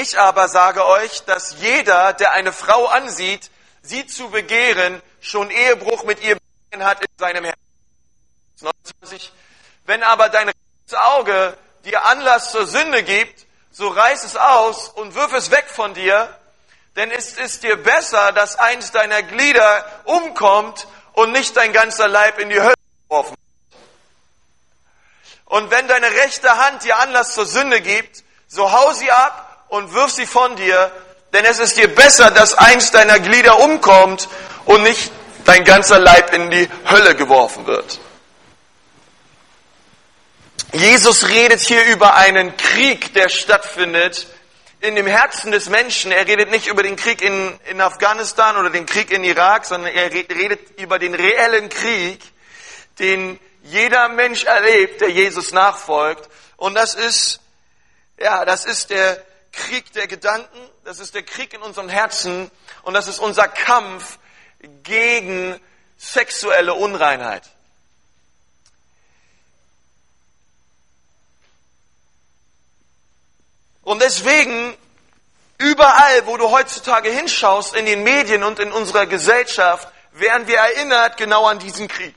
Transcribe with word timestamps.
Ich 0.00 0.18
aber 0.18 0.48
sage 0.48 0.86
euch, 0.86 1.24
dass 1.24 1.56
jeder, 1.58 2.14
der 2.14 2.32
eine 2.32 2.54
Frau 2.54 2.86
ansieht, 2.86 3.50
sie 3.82 4.06
zu 4.06 4.30
begehren, 4.30 5.02
schon 5.20 5.50
Ehebruch 5.50 6.04
mit 6.04 6.22
ihr 6.22 6.38
begangen 6.70 6.88
hat 6.88 7.02
in 7.02 7.08
seinem 7.18 7.44
Herzen. 7.44 7.60
29. 8.62 9.30
Wenn 9.84 10.02
aber 10.02 10.30
dein 10.30 10.50
Auge 10.92 11.54
dir 11.84 12.06
Anlass 12.06 12.50
zur 12.50 12.66
Sünde 12.66 13.02
gibt, 13.02 13.44
so 13.72 13.88
reiß 13.88 14.24
es 14.24 14.36
aus 14.36 14.88
und 14.88 15.14
wirf 15.14 15.34
es 15.34 15.50
weg 15.50 15.66
von 15.68 15.92
dir, 15.92 16.34
denn 16.96 17.10
es 17.10 17.34
ist 17.34 17.62
dir 17.62 17.76
besser, 17.76 18.32
dass 18.32 18.56
eins 18.56 18.92
deiner 18.92 19.22
Glieder 19.22 19.84
umkommt 20.04 20.86
und 21.12 21.32
nicht 21.32 21.54
dein 21.58 21.74
ganzer 21.74 22.08
Leib 22.08 22.38
in 22.38 22.48
die 22.48 22.60
Hölle 22.60 22.74
geworfen 23.06 23.36
wird. 23.36 23.82
Und 25.44 25.70
wenn 25.70 25.88
deine 25.88 26.10
rechte 26.10 26.56
Hand 26.56 26.84
dir 26.84 26.98
Anlass 26.98 27.34
zur 27.34 27.44
Sünde 27.44 27.82
gibt, 27.82 28.24
so 28.48 28.72
hau 28.72 28.94
sie 28.94 29.10
ab 29.10 29.48
und 29.70 29.94
wirf 29.94 30.10
sie 30.10 30.26
von 30.26 30.54
dir, 30.56 30.92
denn 31.32 31.44
es 31.44 31.58
ist 31.58 31.76
dir 31.76 31.88
besser, 31.94 32.30
dass 32.30 32.54
eins 32.54 32.90
deiner 32.90 33.18
Glieder 33.20 33.60
umkommt 33.60 34.28
und 34.66 34.82
nicht 34.82 35.10
dein 35.44 35.64
ganzer 35.64 35.98
Leib 35.98 36.34
in 36.34 36.50
die 36.50 36.68
Hölle 36.90 37.14
geworfen 37.14 37.66
wird. 37.66 38.00
Jesus 40.72 41.28
redet 41.28 41.60
hier 41.60 41.84
über 41.86 42.14
einen 42.14 42.56
Krieg, 42.56 43.14
der 43.14 43.28
stattfindet 43.28 44.26
in 44.80 44.94
dem 44.94 45.06
Herzen 45.06 45.50
des 45.50 45.68
Menschen. 45.68 46.12
Er 46.12 46.26
redet 46.26 46.50
nicht 46.50 46.66
über 46.66 46.82
den 46.82 46.96
Krieg 46.96 47.22
in, 47.22 47.58
in 47.68 47.80
Afghanistan 47.80 48.56
oder 48.56 48.70
den 48.70 48.86
Krieg 48.86 49.10
in 49.10 49.24
Irak, 49.24 49.66
sondern 49.66 49.92
er 49.92 50.12
redet 50.12 50.78
über 50.78 50.98
den 50.98 51.14
reellen 51.14 51.68
Krieg, 51.68 52.20
den 52.98 53.38
jeder 53.62 54.08
Mensch 54.08 54.44
erlebt, 54.44 55.00
der 55.00 55.10
Jesus 55.10 55.52
nachfolgt. 55.52 56.28
Und 56.56 56.74
das 56.74 56.94
ist, 56.94 57.40
ja, 58.18 58.44
das 58.44 58.64
ist 58.64 58.90
der 58.90 59.22
Krieg 59.52 59.92
der 59.92 60.06
Gedanken, 60.06 60.58
das 60.84 61.00
ist 61.00 61.14
der 61.14 61.22
Krieg 61.22 61.52
in 61.54 61.62
unserem 61.62 61.88
Herzen 61.88 62.50
und 62.82 62.94
das 62.94 63.08
ist 63.08 63.18
unser 63.18 63.48
Kampf 63.48 64.18
gegen 64.82 65.60
sexuelle 65.96 66.74
Unreinheit. 66.74 67.48
Und 73.82 74.00
deswegen, 74.02 74.76
überall, 75.58 76.26
wo 76.26 76.36
du 76.36 76.50
heutzutage 76.50 77.10
hinschaust, 77.10 77.74
in 77.74 77.86
den 77.86 78.02
Medien 78.02 78.44
und 78.44 78.58
in 78.58 78.70
unserer 78.70 79.06
Gesellschaft, 79.06 79.88
werden 80.12 80.46
wir 80.46 80.58
erinnert 80.58 81.16
genau 81.16 81.46
an 81.46 81.58
diesen 81.58 81.88
Krieg. 81.88 82.14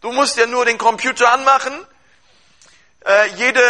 Du 0.00 0.12
musst 0.12 0.36
ja 0.36 0.46
nur 0.46 0.64
den 0.64 0.78
Computer 0.78 1.30
anmachen. 1.32 1.86
Äh, 3.06 3.28
jede, 3.36 3.60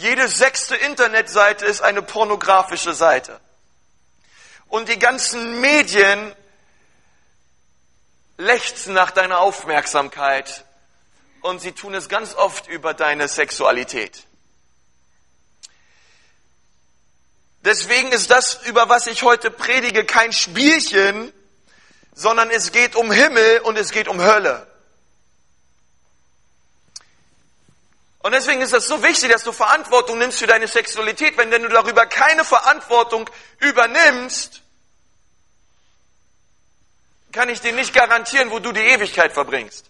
jede 0.00 0.28
sechste 0.28 0.76
Internetseite 0.76 1.66
ist 1.66 1.82
eine 1.82 2.00
pornografische 2.00 2.94
Seite. 2.94 3.38
Und 4.68 4.88
die 4.88 4.98
ganzen 4.98 5.60
Medien 5.60 6.34
lechzen 8.38 8.94
nach 8.94 9.10
deiner 9.10 9.40
Aufmerksamkeit 9.40 10.64
und 11.42 11.60
sie 11.60 11.72
tun 11.72 11.94
es 11.94 12.08
ganz 12.08 12.34
oft 12.34 12.66
über 12.68 12.94
deine 12.94 13.28
Sexualität. 13.28 14.24
Deswegen 17.62 18.10
ist 18.12 18.30
das, 18.30 18.60
über 18.64 18.88
was 18.88 19.06
ich 19.06 19.22
heute 19.22 19.50
predige, 19.50 20.06
kein 20.06 20.32
Spielchen, 20.32 21.30
sondern 22.14 22.48
es 22.48 22.72
geht 22.72 22.96
um 22.96 23.12
Himmel 23.12 23.60
und 23.60 23.76
es 23.76 23.90
geht 23.90 24.08
um 24.08 24.22
Hölle. 24.22 24.69
Und 28.20 28.32
deswegen 28.32 28.60
ist 28.60 28.74
es 28.74 28.86
so 28.86 29.02
wichtig, 29.02 29.30
dass 29.30 29.44
du 29.44 29.52
Verantwortung 29.52 30.18
nimmst 30.18 30.38
für 30.38 30.46
deine 30.46 30.68
Sexualität. 30.68 31.38
Wenn 31.38 31.50
du 31.50 31.68
darüber 31.68 32.06
keine 32.06 32.44
Verantwortung 32.44 33.28
übernimmst, 33.58 34.60
kann 37.32 37.48
ich 37.48 37.60
dir 37.60 37.72
nicht 37.72 37.94
garantieren, 37.94 38.50
wo 38.50 38.58
du 38.58 38.72
die 38.72 38.80
Ewigkeit 38.80 39.32
verbringst. 39.32 39.86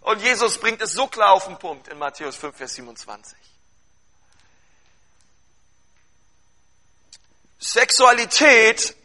Und 0.00 0.22
Jesus 0.22 0.56
bringt 0.58 0.80
es 0.80 0.92
so 0.92 1.06
klar 1.08 1.32
auf 1.32 1.44
den 1.44 1.58
Punkt 1.58 1.88
in 1.88 1.98
Matthäus 1.98 2.36
5, 2.36 2.56
Vers 2.56 2.74
27. 2.76 3.36
Sexualität, 7.58 8.96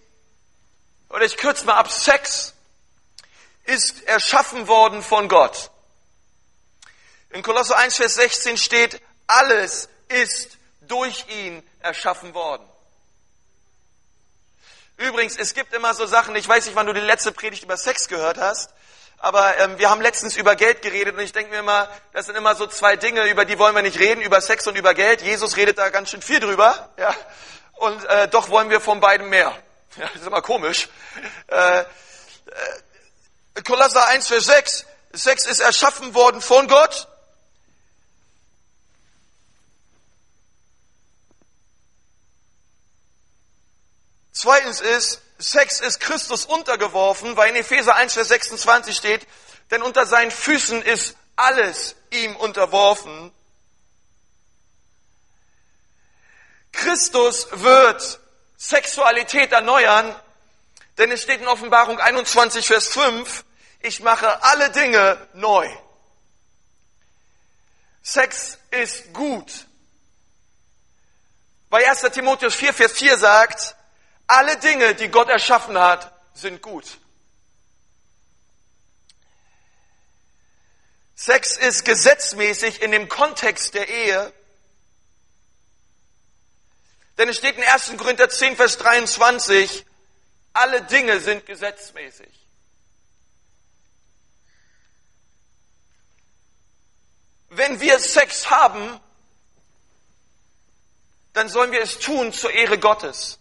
oder 1.09 1.25
ich 1.25 1.35
kürze 1.35 1.65
mal 1.65 1.75
ab, 1.75 1.91
Sex 1.91 2.53
ist 3.65 4.03
erschaffen 4.03 4.67
worden 4.69 5.03
von 5.03 5.27
Gott. 5.27 5.71
In 7.33 7.43
Kolosse 7.43 7.75
1, 7.75 7.97
Vers 7.97 8.15
16 8.15 8.57
steht, 8.57 9.01
alles 9.27 9.89
ist 10.07 10.57
durch 10.81 11.25
ihn 11.29 11.61
erschaffen 11.79 12.33
worden. 12.33 12.65
Übrigens, 14.97 15.37
es 15.37 15.53
gibt 15.53 15.73
immer 15.73 15.93
so 15.93 16.05
Sachen, 16.05 16.35
ich 16.35 16.47
weiß 16.47 16.65
nicht, 16.65 16.75
wann 16.75 16.85
du 16.85 16.93
die 16.93 16.99
letzte 16.99 17.31
Predigt 17.31 17.63
über 17.63 17.77
Sex 17.77 18.07
gehört 18.07 18.37
hast, 18.37 18.71
aber 19.17 19.57
ähm, 19.57 19.77
wir 19.79 19.89
haben 19.89 20.01
letztens 20.01 20.37
über 20.37 20.55
Geld 20.55 20.81
geredet 20.81 21.15
und 21.15 21.21
ich 21.21 21.31
denke 21.31 21.51
mir 21.51 21.59
immer, 21.59 21.89
das 22.13 22.27
sind 22.27 22.35
immer 22.35 22.55
so 22.55 22.67
zwei 22.67 22.95
Dinge, 22.95 23.29
über 23.29 23.45
die 23.45 23.57
wollen 23.59 23.75
wir 23.75 23.81
nicht 23.81 23.99
reden, 23.99 24.21
über 24.21 24.39
Sex 24.39 24.67
und 24.67 24.77
über 24.77 24.93
Geld. 24.93 25.21
Jesus 25.21 25.57
redet 25.57 25.77
da 25.77 25.89
ganz 25.89 26.11
schön 26.11 26.21
viel 26.21 26.39
drüber. 26.39 26.89
Ja 26.97 27.15
und 27.83 28.05
äh, 28.05 28.27
doch 28.27 28.49
wollen 28.49 28.69
wir 28.69 28.81
von 28.81 28.99
beiden 28.99 29.29
mehr. 29.29 29.55
Ja, 29.95 30.07
das 30.07 30.21
ist 30.21 30.27
immer 30.27 30.41
komisch. 30.41 30.89
Äh, 31.45 31.81
äh, 31.81 31.85
Kolosser 33.63 34.07
1, 34.07 34.27
Vers 34.27 34.45
6. 34.45 34.85
Sex 35.13 35.45
ist 35.45 35.59
erschaffen 35.59 36.15
worden 36.15 36.41
von 36.41 36.67
Gott. 36.67 37.07
Zweitens 44.43 44.81
ist, 44.81 45.21
Sex 45.37 45.79
ist 45.79 46.01
Christus 46.01 46.45
untergeworfen, 46.45 47.37
weil 47.37 47.51
in 47.51 47.55
Epheser 47.55 47.95
1, 47.95 48.13
Vers 48.13 48.27
26 48.27 48.93
steht, 48.93 49.25
denn 49.71 49.81
unter 49.81 50.05
seinen 50.05 50.31
Füßen 50.31 50.81
ist 50.81 51.15
alles 51.37 51.95
ihm 52.09 52.35
unterworfen. 52.35 53.31
Christus 56.73 57.47
wird 57.51 58.19
Sexualität 58.57 59.53
erneuern, 59.53 60.13
denn 60.97 61.09
es 61.13 61.21
steht 61.21 61.39
in 61.39 61.47
Offenbarung 61.47 62.01
21, 62.01 62.67
Vers 62.67 62.89
5, 62.89 63.45
ich 63.79 64.01
mache 64.01 64.43
alle 64.43 64.71
Dinge 64.71 65.25
neu. 65.35 65.69
Sex 68.01 68.57
ist 68.71 69.13
gut. 69.13 69.67
Weil 71.69 71.85
1. 71.85 72.01
Timotheus 72.11 72.55
4, 72.55 72.73
Vers 72.73 72.91
4 72.91 73.17
sagt, 73.17 73.77
alle 74.27 74.57
Dinge, 74.57 74.95
die 74.95 75.09
Gott 75.09 75.29
erschaffen 75.29 75.77
hat, 75.77 76.11
sind 76.33 76.61
gut. 76.61 76.97
Sex 81.15 81.57
ist 81.57 81.85
gesetzmäßig 81.85 82.81
in 82.81 82.91
dem 82.91 83.07
Kontext 83.07 83.75
der 83.75 83.87
Ehe 83.87 84.33
denn 87.17 87.29
es 87.29 87.37
steht 87.37 87.57
in 87.57 87.63
1. 87.63 87.93
Korinther 87.97 88.29
10, 88.29 88.55
Vers 88.55 88.77
23, 88.79 89.85
alle 90.53 90.81
Dinge 90.83 91.19
sind 91.19 91.45
gesetzmäßig. 91.45 92.27
Wenn 97.49 97.79
wir 97.79 97.99
Sex 97.99 98.49
haben, 98.49 98.99
dann 101.33 101.49
sollen 101.49 101.71
wir 101.71 101.81
es 101.81 101.99
tun 101.99 102.33
zur 102.33 102.51
Ehre 102.51 102.79
Gottes. 102.79 103.39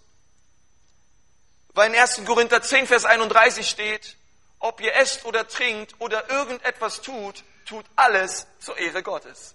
Weil 1.75 1.93
in 1.93 1.99
1. 1.99 2.25
Korinther 2.25 2.63
10, 2.63 2.87
Vers 2.87 3.05
31 3.05 3.69
steht, 3.69 4.17
ob 4.59 4.81
ihr 4.81 4.95
esst 4.95 5.25
oder 5.25 5.49
trinkt 5.49 5.95
oder 5.99 6.31
irgendetwas 6.31 7.01
tut, 7.01 7.45
tut 7.65 7.85
alles 7.97 8.47
zur 8.61 8.77
Ehre 8.79 9.03
Gottes. 9.03 9.55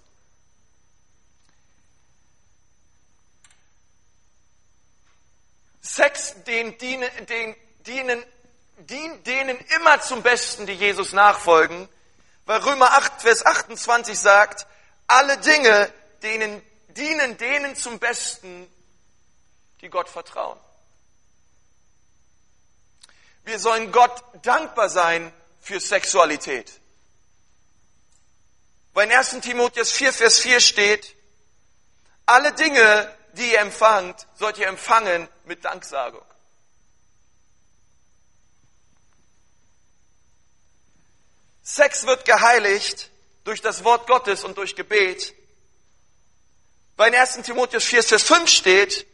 Sex 5.81 6.43
den 6.43 6.77
dienen, 6.77 7.09
den, 7.27 7.55
dienen, 7.85 8.23
dient 8.77 9.25
denen 9.25 9.57
immer 9.75 10.01
zum 10.01 10.21
Besten, 10.21 10.65
die 10.65 10.73
Jesus 10.73 11.13
nachfolgen, 11.13 11.87
weil 12.45 12.59
Römer 12.59 12.91
8, 12.91 13.21
Vers 13.21 13.45
28 13.45 14.19
sagt, 14.19 14.67
alle 15.07 15.37
Dinge 15.37 15.91
denen, 16.23 16.61
dienen 16.89 17.37
denen 17.37 17.75
zum 17.75 17.99
Besten, 17.99 18.69
die 19.81 19.89
Gott 19.89 20.09
vertrauen. 20.09 20.59
Wir 23.47 23.59
sollen 23.59 23.93
Gott 23.93 24.23
dankbar 24.41 24.89
sein 24.89 25.31
für 25.61 25.79
Sexualität. 25.79 26.81
Weil 28.93 29.07
in 29.09 29.15
1. 29.15 29.39
Timotheus 29.39 29.93
4, 29.93 30.11
Vers 30.11 30.39
4 30.39 30.59
steht, 30.59 31.15
alle 32.25 32.51
Dinge 32.51 33.09
die 33.37 33.53
ihr 33.53 33.59
empfangt, 33.59 34.27
sollt 34.33 34.57
ihr 34.57 34.67
empfangen 34.67 35.29
mit 35.45 35.63
Danksagung. 35.63 36.25
Sex 41.61 42.05
wird 42.05 42.25
geheiligt 42.25 43.09
durch 43.45 43.61
das 43.61 43.85
Wort 43.85 44.07
Gottes 44.07 44.43
und 44.43 44.57
durch 44.57 44.75
Gebet. 44.75 45.33
Weil 46.97 47.13
in 47.13 47.19
1. 47.19 47.43
Timotheus 47.43 47.85
4, 47.85 48.03
Vers 48.03 48.23
5 48.23 48.49
steht, 48.49 49.07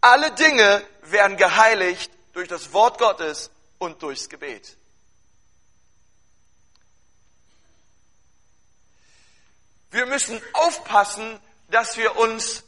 alle 0.00 0.32
Dinge 0.32 0.84
werden 1.02 1.36
geheiligt 1.36 2.10
durch 2.32 2.48
das 2.48 2.72
Wort 2.72 2.98
Gottes 2.98 3.52
und 3.78 4.02
durchs 4.02 4.28
Gebet. 4.28 4.76
Wir 9.90 10.06
müssen 10.06 10.40
aufpassen, 10.52 11.40
dass 11.70 11.96
wir 11.96 12.16
uns 12.16 12.64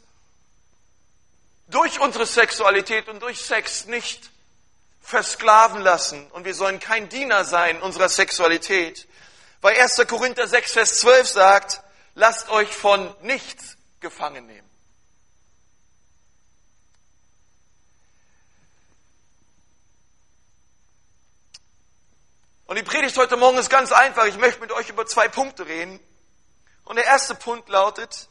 durch 1.67 1.99
unsere 1.99 2.25
Sexualität 2.25 3.07
und 3.07 3.21
durch 3.21 3.41
Sex 3.41 3.85
nicht 3.85 4.31
versklaven 5.01 5.81
lassen. 5.81 6.29
Und 6.31 6.45
wir 6.45 6.55
sollen 6.55 6.79
kein 6.79 7.09
Diener 7.09 7.45
sein 7.45 7.81
unserer 7.81 8.09
Sexualität. 8.09 9.07
Weil 9.61 9.79
1. 9.79 10.05
Korinther 10.07 10.47
6, 10.47 10.73
Vers 10.73 10.99
12 10.99 11.27
sagt, 11.27 11.81
lasst 12.15 12.49
euch 12.49 12.75
von 12.75 13.13
nichts 13.21 13.77
gefangen 13.99 14.47
nehmen. 14.47 14.70
Und 22.71 22.77
die 22.77 22.83
Predigt 22.83 23.17
heute 23.17 23.35
Morgen 23.35 23.57
ist 23.57 23.69
ganz 23.69 23.91
einfach. 23.91 24.27
Ich 24.27 24.37
möchte 24.37 24.61
mit 24.61 24.71
euch 24.71 24.87
über 24.87 25.05
zwei 25.05 25.27
Punkte 25.27 25.65
reden. 25.65 25.99
Und 26.85 26.95
der 26.95 27.03
erste 27.03 27.35
Punkt 27.35 27.67
lautet, 27.67 28.29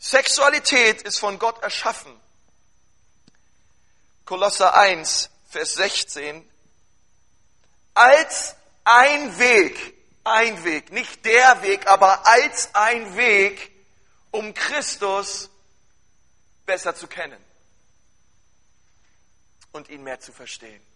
Sexualität 0.00 1.02
ist 1.02 1.20
von 1.20 1.38
Gott 1.38 1.62
erschaffen. 1.62 2.20
Kolosser 4.24 4.74
1, 4.74 5.30
Vers 5.50 5.74
16. 5.74 6.50
Als 7.94 8.56
ein 8.82 9.38
Weg, 9.38 9.94
ein 10.24 10.64
Weg, 10.64 10.90
nicht 10.90 11.24
der 11.24 11.62
Weg, 11.62 11.86
aber 11.86 12.26
als 12.26 12.74
ein 12.74 13.16
Weg, 13.16 13.70
um 14.32 14.52
Christus 14.52 15.48
besser 16.66 16.96
zu 16.96 17.06
kennen 17.06 17.40
und 19.70 19.88
ihn 19.90 20.02
mehr 20.02 20.18
zu 20.18 20.32
verstehen. 20.32 20.87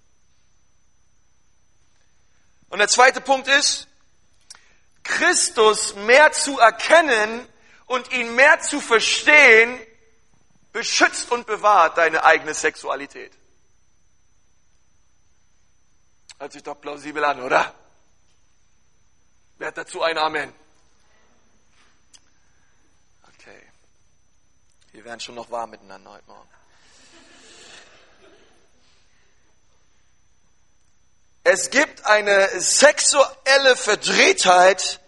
Und 2.72 2.78
der 2.78 2.88
zweite 2.88 3.20
Punkt 3.20 3.48
ist, 3.48 3.86
Christus 5.02 5.94
mehr 5.94 6.32
zu 6.32 6.58
erkennen 6.58 7.46
und 7.84 8.10
ihn 8.12 8.34
mehr 8.34 8.60
zu 8.60 8.80
verstehen, 8.80 9.78
beschützt 10.72 11.30
und 11.30 11.46
bewahrt 11.46 11.98
deine 11.98 12.24
eigene 12.24 12.54
Sexualität. 12.54 13.30
Hört 16.38 16.52
sich 16.54 16.62
doch 16.62 16.80
plausibel 16.80 17.22
an, 17.26 17.42
oder? 17.42 17.74
Wer 19.58 19.69
hat 19.69 19.76
dazu 19.76 20.00
ein 20.00 20.16
Amen? 20.16 20.50
Okay. 23.34 23.66
Wir 24.92 25.04
werden 25.04 25.20
schon 25.20 25.34
noch 25.34 25.50
warm 25.50 25.69
miteinander 25.69 26.10
heute 26.12 26.26
Morgen. 26.26 26.48
Es 31.44 31.71
gibt 31.71 32.06
eine 32.06 32.49
sexuelle 32.61 33.77
Verdrehtheit, 33.77 35.00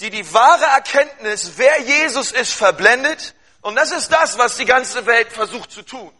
die 0.00 0.10
die 0.10 0.32
wahre 0.32 0.64
Erkenntnis, 0.64 1.52
wer 1.56 1.80
Jesus 1.80 2.32
ist, 2.32 2.52
verblendet. 2.52 3.34
Und 3.60 3.76
das 3.76 3.92
ist 3.92 4.12
das, 4.12 4.38
was 4.38 4.56
die 4.56 4.64
ganze 4.64 5.06
Welt 5.06 5.32
versucht 5.32 5.70
zu 5.70 5.82
tun. 5.82 6.12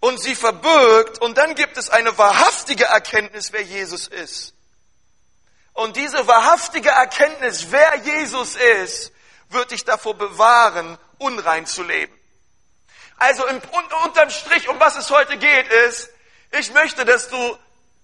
Und 0.00 0.20
sie 0.20 0.34
verbirgt, 0.34 1.20
und 1.22 1.38
dann 1.38 1.54
gibt 1.54 1.78
es 1.78 1.88
eine 1.88 2.16
wahrhaftige 2.18 2.84
Erkenntnis, 2.84 3.52
wer 3.52 3.62
Jesus 3.62 4.06
ist. 4.06 4.54
Und 5.72 5.96
diese 5.96 6.26
wahrhaftige 6.26 6.90
Erkenntnis, 6.90 7.66
wer 7.70 7.96
Jesus 7.96 8.54
ist, 8.54 9.12
wird 9.48 9.70
dich 9.70 9.84
davor 9.84 10.14
bewahren, 10.14 10.98
unrein 11.18 11.66
zu 11.66 11.82
leben. 11.82 12.12
Also 13.16 13.46
im, 13.46 13.60
unterm 14.04 14.30
Strich, 14.30 14.68
um 14.68 14.78
was 14.78 14.96
es 14.96 15.10
heute 15.10 15.38
geht, 15.38 15.68
ist, 15.68 16.10
ich 16.58 16.72
möchte, 16.72 17.04
dass 17.04 17.28
du 17.28 17.58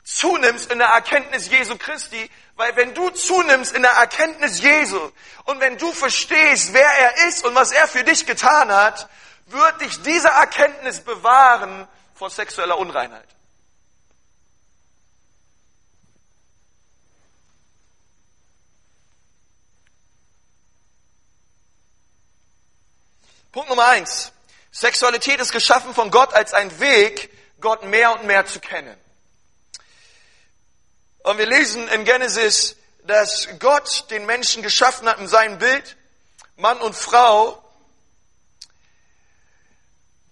zunimmst 0.04 0.72
in 0.72 0.78
der 0.78 0.88
Erkenntnis 0.88 1.48
Jesu 1.48 1.76
Christi, 1.76 2.30
weil 2.56 2.74
wenn 2.76 2.94
du 2.94 3.10
zunimmst 3.10 3.74
in 3.74 3.82
der 3.82 3.92
Erkenntnis 3.92 4.60
Jesu 4.60 5.10
und 5.44 5.60
wenn 5.60 5.78
du 5.78 5.92
verstehst, 5.92 6.72
wer 6.72 6.88
er 6.88 7.28
ist 7.28 7.44
und 7.44 7.54
was 7.54 7.72
er 7.72 7.86
für 7.86 8.04
dich 8.04 8.26
getan 8.26 8.70
hat, 8.72 9.08
wird 9.46 9.80
dich 9.80 10.02
diese 10.02 10.28
Erkenntnis 10.28 11.00
bewahren 11.00 11.86
vor 12.14 12.30
sexueller 12.30 12.78
Unreinheit. 12.78 13.26
Punkt 23.52 23.68
Nummer 23.68 23.86
eins. 23.86 24.32
Sexualität 24.70 25.40
ist 25.40 25.50
geschaffen 25.50 25.92
von 25.92 26.12
Gott 26.12 26.32
als 26.32 26.54
ein 26.54 26.78
Weg, 26.78 27.30
Gott 27.60 27.84
mehr 27.84 28.12
und 28.12 28.24
mehr 28.24 28.46
zu 28.46 28.60
kennen. 28.60 28.96
Und 31.22 31.38
wir 31.38 31.46
lesen 31.46 31.86
in 31.88 32.04
Genesis, 32.04 32.76
dass 33.04 33.48
Gott 33.58 34.10
den 34.10 34.26
Menschen 34.26 34.62
geschaffen 34.62 35.08
hat 35.08 35.18
in 35.18 35.28
seinem 35.28 35.58
Bild, 35.58 35.96
Mann 36.56 36.80
und 36.80 36.94
Frau. 36.94 37.62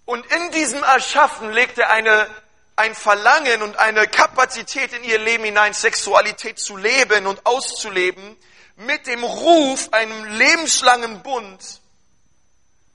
Und 0.05 0.25
in 0.25 0.51
diesem 0.51 0.81
Erschaffen 0.83 1.51
legt 1.51 1.77
er 1.77 1.91
eine, 1.91 2.27
ein 2.75 2.95
Verlangen 2.95 3.61
und 3.61 3.77
eine 3.77 4.07
Kapazität 4.07 4.93
in 4.93 5.03
ihr 5.03 5.19
Leben 5.19 5.43
hinein, 5.43 5.73
Sexualität 5.73 6.57
zu 6.59 6.77
leben 6.77 7.27
und 7.27 7.45
auszuleben, 7.45 8.35
mit 8.75 9.07
dem 9.07 9.23
Ruf, 9.23 9.89
einem 9.91 10.25
lebenslangen 10.37 11.21
Bund 11.21 11.81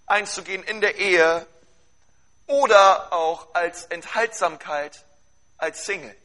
einzugehen 0.07 0.65
in 0.65 0.81
der 0.81 0.97
Ehe 0.97 1.47
oder 2.47 3.13
auch 3.13 3.55
als 3.55 3.85
Enthaltsamkeit, 3.87 5.05
als 5.57 5.87
Single. 5.87 6.17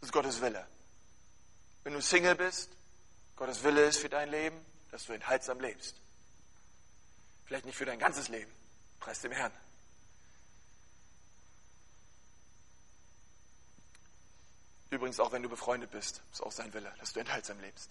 Das 0.00 0.08
ist 0.08 0.12
Gottes 0.12 0.40
Wille. 0.40 0.66
Wenn 1.84 1.94
du 1.94 2.00
Single 2.00 2.34
bist, 2.34 2.70
Gottes 3.36 3.62
Wille 3.62 3.84
ist 3.84 3.98
für 3.98 4.08
dein 4.08 4.30
Leben, 4.30 4.64
dass 4.90 5.06
du 5.06 5.12
enthaltsam 5.12 5.60
lebst. 5.60 5.96
Vielleicht 7.44 7.66
nicht 7.66 7.76
für 7.76 7.86
dein 7.86 7.98
ganzes 7.98 8.28
Leben. 8.28 8.52
Preis 8.98 9.20
dem 9.20 9.32
Herrn. 9.32 9.52
Übrigens 14.90 15.20
auch 15.20 15.32
wenn 15.32 15.42
du 15.42 15.48
befreundet 15.48 15.90
bist, 15.90 16.20
ist 16.32 16.42
auch 16.42 16.52
sein 16.52 16.72
Wille, 16.74 16.92
dass 16.98 17.12
du 17.12 17.20
enthaltsam 17.20 17.60
lebst. 17.60 17.90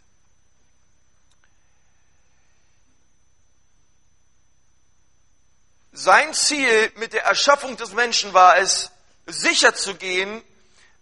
Sein 5.91 6.33
Ziel 6.33 6.91
mit 6.95 7.13
der 7.13 7.23
Erschaffung 7.23 7.75
des 7.77 7.93
Menschen 7.93 8.33
war 8.33 8.57
es, 8.57 8.91
sicherzugehen, 9.25 10.43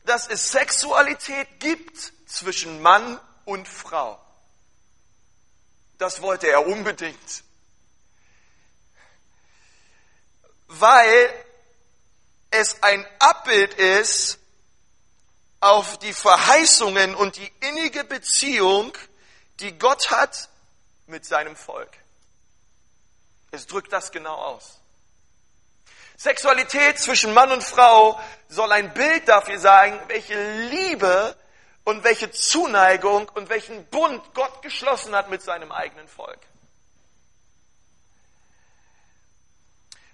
dass 0.06 0.28
es 0.28 0.52
Sexualität 0.52 1.60
gibt 1.60 2.14
zwischen 2.26 2.82
Mann 2.82 3.20
und 3.46 3.68
Frau. 3.68 4.22
Das 5.98 6.22
wollte 6.22 6.48
er 6.48 6.66
unbedingt. 6.68 7.44
Weil 10.68 11.34
es 12.52 12.82
ein 12.84 13.06
Abbild 13.20 13.74
ist 13.74 14.40
auf 15.60 15.98
die 16.00 16.14
Verheißungen 16.14 17.16
und 17.16 17.36
die 17.38 17.52
innige 17.62 18.04
Beziehung, 18.04 18.94
die 19.60 19.78
Gott 19.78 20.12
hat 20.12 20.50
mit 21.08 21.26
seinem 21.26 21.56
Volk. 21.56 21.92
Es 23.52 23.66
drückt 23.66 23.92
das 23.92 24.12
genau 24.12 24.36
aus. 24.36 24.77
Sexualität 26.18 26.98
zwischen 27.00 27.34
Mann 27.34 27.52
und 27.52 27.64
Frau 27.64 28.20
soll 28.50 28.72
ein 28.72 28.94
Bild 28.94 29.28
dafür 29.28 29.60
sein, 29.60 30.00
welche 30.08 30.68
Liebe 30.70 31.36
und 31.84 32.04
welche 32.04 32.32
Zuneigung 32.32 33.30
und 33.36 33.50
welchen 33.50 33.86
Bund 33.86 34.22
Gott 34.34 34.64
geschlossen 34.64 35.16
hat 35.16 35.30
mit 35.30 35.44
seinem 35.44 35.72
eigenen 35.72 36.08
Volk. 36.08 36.40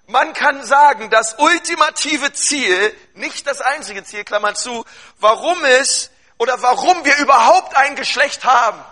Man 0.06 0.34
kann 0.34 0.66
sagen, 0.66 1.10
das 1.10 1.40
ultimative 1.40 2.34
Ziel, 2.34 2.96
nicht 3.14 3.48
das 3.48 3.62
einzige 3.62 4.04
Ziel, 4.04 4.26
Klammer 4.26 4.54
zu, 4.54 4.86
warum 5.20 5.64
es 5.64 6.12
oder 6.38 6.62
warum 6.62 7.06
wir 7.06 7.16
überhaupt 7.20 7.78
ein 7.78 7.96
Geschlecht 7.96 8.44
haben, 8.44 8.84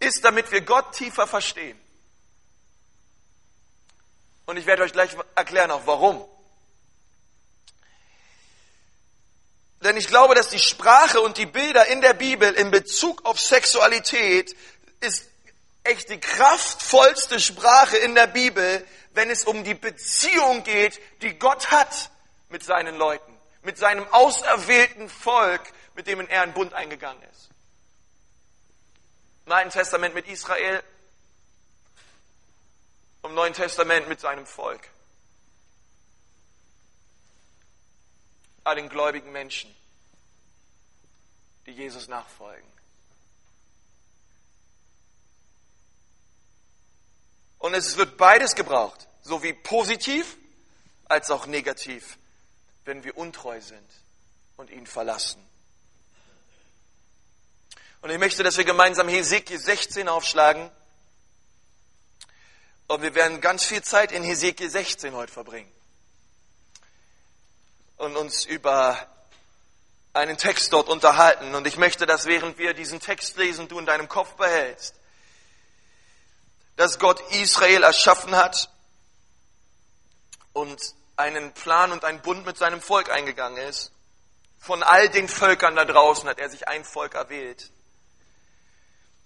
ist, 0.00 0.24
damit 0.24 0.50
wir 0.50 0.62
Gott 0.62 0.92
tiefer 0.92 1.28
verstehen. 1.28 1.80
Und 4.48 4.56
ich 4.56 4.64
werde 4.64 4.82
euch 4.82 4.94
gleich 4.94 5.10
erklären 5.34 5.70
auch 5.70 5.82
warum. 5.84 6.26
Denn 9.82 9.94
ich 9.98 10.06
glaube, 10.06 10.34
dass 10.34 10.48
die 10.48 10.58
Sprache 10.58 11.20
und 11.20 11.36
die 11.36 11.44
Bilder 11.44 11.86
in 11.88 12.00
der 12.00 12.14
Bibel 12.14 12.54
in 12.54 12.70
Bezug 12.70 13.26
auf 13.26 13.38
Sexualität 13.38 14.56
ist 15.00 15.28
echt 15.84 16.08
die 16.08 16.18
kraftvollste 16.18 17.40
Sprache 17.40 17.98
in 17.98 18.14
der 18.14 18.26
Bibel, 18.26 18.86
wenn 19.12 19.28
es 19.28 19.44
um 19.44 19.64
die 19.64 19.74
Beziehung 19.74 20.64
geht, 20.64 20.98
die 21.20 21.38
Gott 21.38 21.70
hat 21.70 22.10
mit 22.48 22.64
seinen 22.64 22.96
Leuten, 22.96 23.38
mit 23.64 23.76
seinem 23.76 24.08
auserwählten 24.14 25.10
Volk, 25.10 25.60
mit 25.94 26.06
dem 26.06 26.26
er 26.26 26.44
in 26.44 26.54
Bund 26.54 26.72
eingegangen 26.72 27.22
ist. 27.24 27.50
Im 29.44 29.52
Alten 29.52 29.68
Testament 29.68 30.14
mit 30.14 30.26
Israel, 30.26 30.82
im 33.28 33.34
Neuen 33.34 33.52
Testament 33.52 34.08
mit 34.08 34.20
seinem 34.20 34.46
Volk. 34.46 34.80
Allen 38.64 38.88
gläubigen 38.88 39.32
Menschen, 39.32 39.74
die 41.66 41.72
Jesus 41.72 42.08
nachfolgen. 42.08 42.68
Und 47.58 47.74
es 47.74 47.96
wird 47.96 48.16
beides 48.16 48.54
gebraucht, 48.54 49.06
sowie 49.22 49.52
positiv 49.52 50.36
als 51.06 51.30
auch 51.30 51.46
negativ, 51.46 52.18
wenn 52.84 53.04
wir 53.04 53.16
untreu 53.16 53.60
sind 53.60 53.90
und 54.56 54.70
ihn 54.70 54.86
verlassen. 54.86 55.44
Und 58.00 58.10
ich 58.10 58.18
möchte, 58.18 58.42
dass 58.42 58.56
wir 58.56 58.64
gemeinsam 58.64 59.08
Hesekiel 59.08 59.58
16 59.58 60.08
aufschlagen. 60.08 60.70
Und 62.88 63.02
wir 63.02 63.14
werden 63.14 63.40
ganz 63.40 63.64
viel 63.64 63.82
Zeit 63.82 64.12
in 64.12 64.22
Hesekiel 64.22 64.70
16 64.70 65.14
heute 65.14 65.32
verbringen. 65.32 65.70
Und 67.98 68.16
uns 68.16 68.44
über 68.46 69.06
einen 70.14 70.38
Text 70.38 70.72
dort 70.72 70.88
unterhalten. 70.88 71.54
Und 71.54 71.66
ich 71.66 71.76
möchte, 71.76 72.06
dass 72.06 72.26
während 72.26 72.58
wir 72.58 72.74
diesen 72.74 73.00
Text 73.00 73.36
lesen, 73.36 73.68
du 73.68 73.78
in 73.78 73.86
deinem 73.86 74.08
Kopf 74.08 74.32
behältst, 74.34 74.94
dass 76.76 76.98
Gott 76.98 77.20
Israel 77.32 77.82
erschaffen 77.82 78.34
hat 78.34 78.70
und 80.52 80.80
einen 81.16 81.52
Plan 81.52 81.92
und 81.92 82.04
einen 82.04 82.22
Bund 82.22 82.46
mit 82.46 82.56
seinem 82.56 82.80
Volk 82.80 83.10
eingegangen 83.10 83.58
ist. 83.68 83.92
Von 84.58 84.82
all 84.82 85.08
den 85.08 85.28
Völkern 85.28 85.76
da 85.76 85.84
draußen 85.84 86.28
hat 86.28 86.38
er 86.38 86.48
sich 86.48 86.68
ein 86.68 86.84
Volk 86.84 87.14
erwählt. 87.14 87.70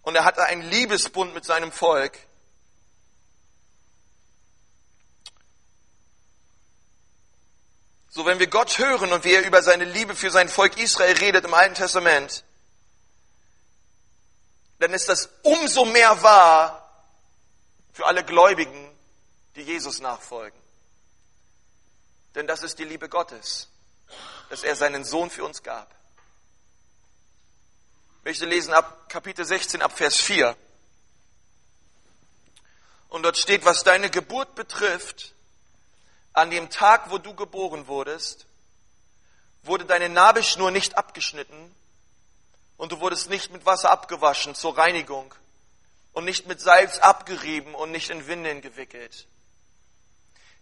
Und 0.03 0.17
er 0.17 0.25
hatte 0.25 0.45
einen 0.45 0.63
Liebesbund 0.63 1.33
mit 1.33 1.45
seinem 1.45 1.71
Volk. 1.71 2.19
So, 8.15 8.27
wenn 8.27 8.39
wir 8.39 8.47
Gott 8.47 8.77
hören 8.77 9.11
und 9.11 9.25
wie 9.25 9.33
er 9.33 9.47
über 9.47 9.63
seine 9.63 9.87
Liebe 9.87 10.15
für 10.15 10.31
sein 10.31 10.51
Volk 10.51 10.77
Israel 10.77 11.17
redet 11.17 11.47
im 11.47 11.55
Alten 11.55 11.75
Testament, 11.75 12.45
dann 14.81 14.93
ist 14.93 15.09
das 15.09 15.31
umso 15.43 15.87
mehr 15.87 16.23
wahr 16.23 17.07
für 17.95 18.05
alle 18.05 18.23
Gläubigen, 18.23 18.95
die 19.57 19.63
Jesus 19.63 20.01
nachfolgen. 20.01 20.61
Denn 22.35 22.47
das 22.47 22.63
ist 22.63 22.79
die 22.79 22.85
Liebe 22.85 23.09
Gottes, 23.09 23.71
dass 24.51 24.63
er 24.63 24.77
seinen 24.77 25.07
Sohn 25.07 25.31
für 25.31 25.45
uns 25.45 25.63
gab. 25.63 25.91
Ich 28.19 28.25
möchte 28.25 28.45
lesen 28.45 28.75
ab 28.75 29.09
Kapitel 29.09 29.47
16, 29.47 29.81
ab 29.81 29.97
Vers 29.97 30.17
4. 30.17 30.55
Und 33.09 33.23
dort 33.23 33.39
steht, 33.39 33.65
was 33.65 33.85
deine 33.85 34.11
Geburt 34.11 34.55
betrifft, 34.55 35.33
an 36.33 36.51
dem 36.51 36.71
Tag, 36.71 37.11
wo 37.11 37.19
du 37.19 37.35
geboren 37.35 37.87
wurdest, 37.87 38.47
wurde 39.63 39.85
deine 39.85 40.09
Nabelschnur 40.09 40.71
nicht 40.71 40.97
abgeschnitten 40.97 41.75
und 42.77 42.93
du 42.93 43.01
wurdest 43.01 43.31
nicht 43.31 43.53
mit 43.53 43.65
Wasser 43.67 43.91
abgewaschen 43.91 44.55
zur 44.55 44.77
Reinigung 44.77 45.35
und 46.13 46.25
nicht 46.25 46.47
mit 46.47 46.61
Salz 46.61 46.99
abgerieben 46.99 47.75
und 47.75 47.91
nicht 47.91 48.11
in 48.11 48.27
Windeln 48.27 48.61
gewickelt. 48.61 49.27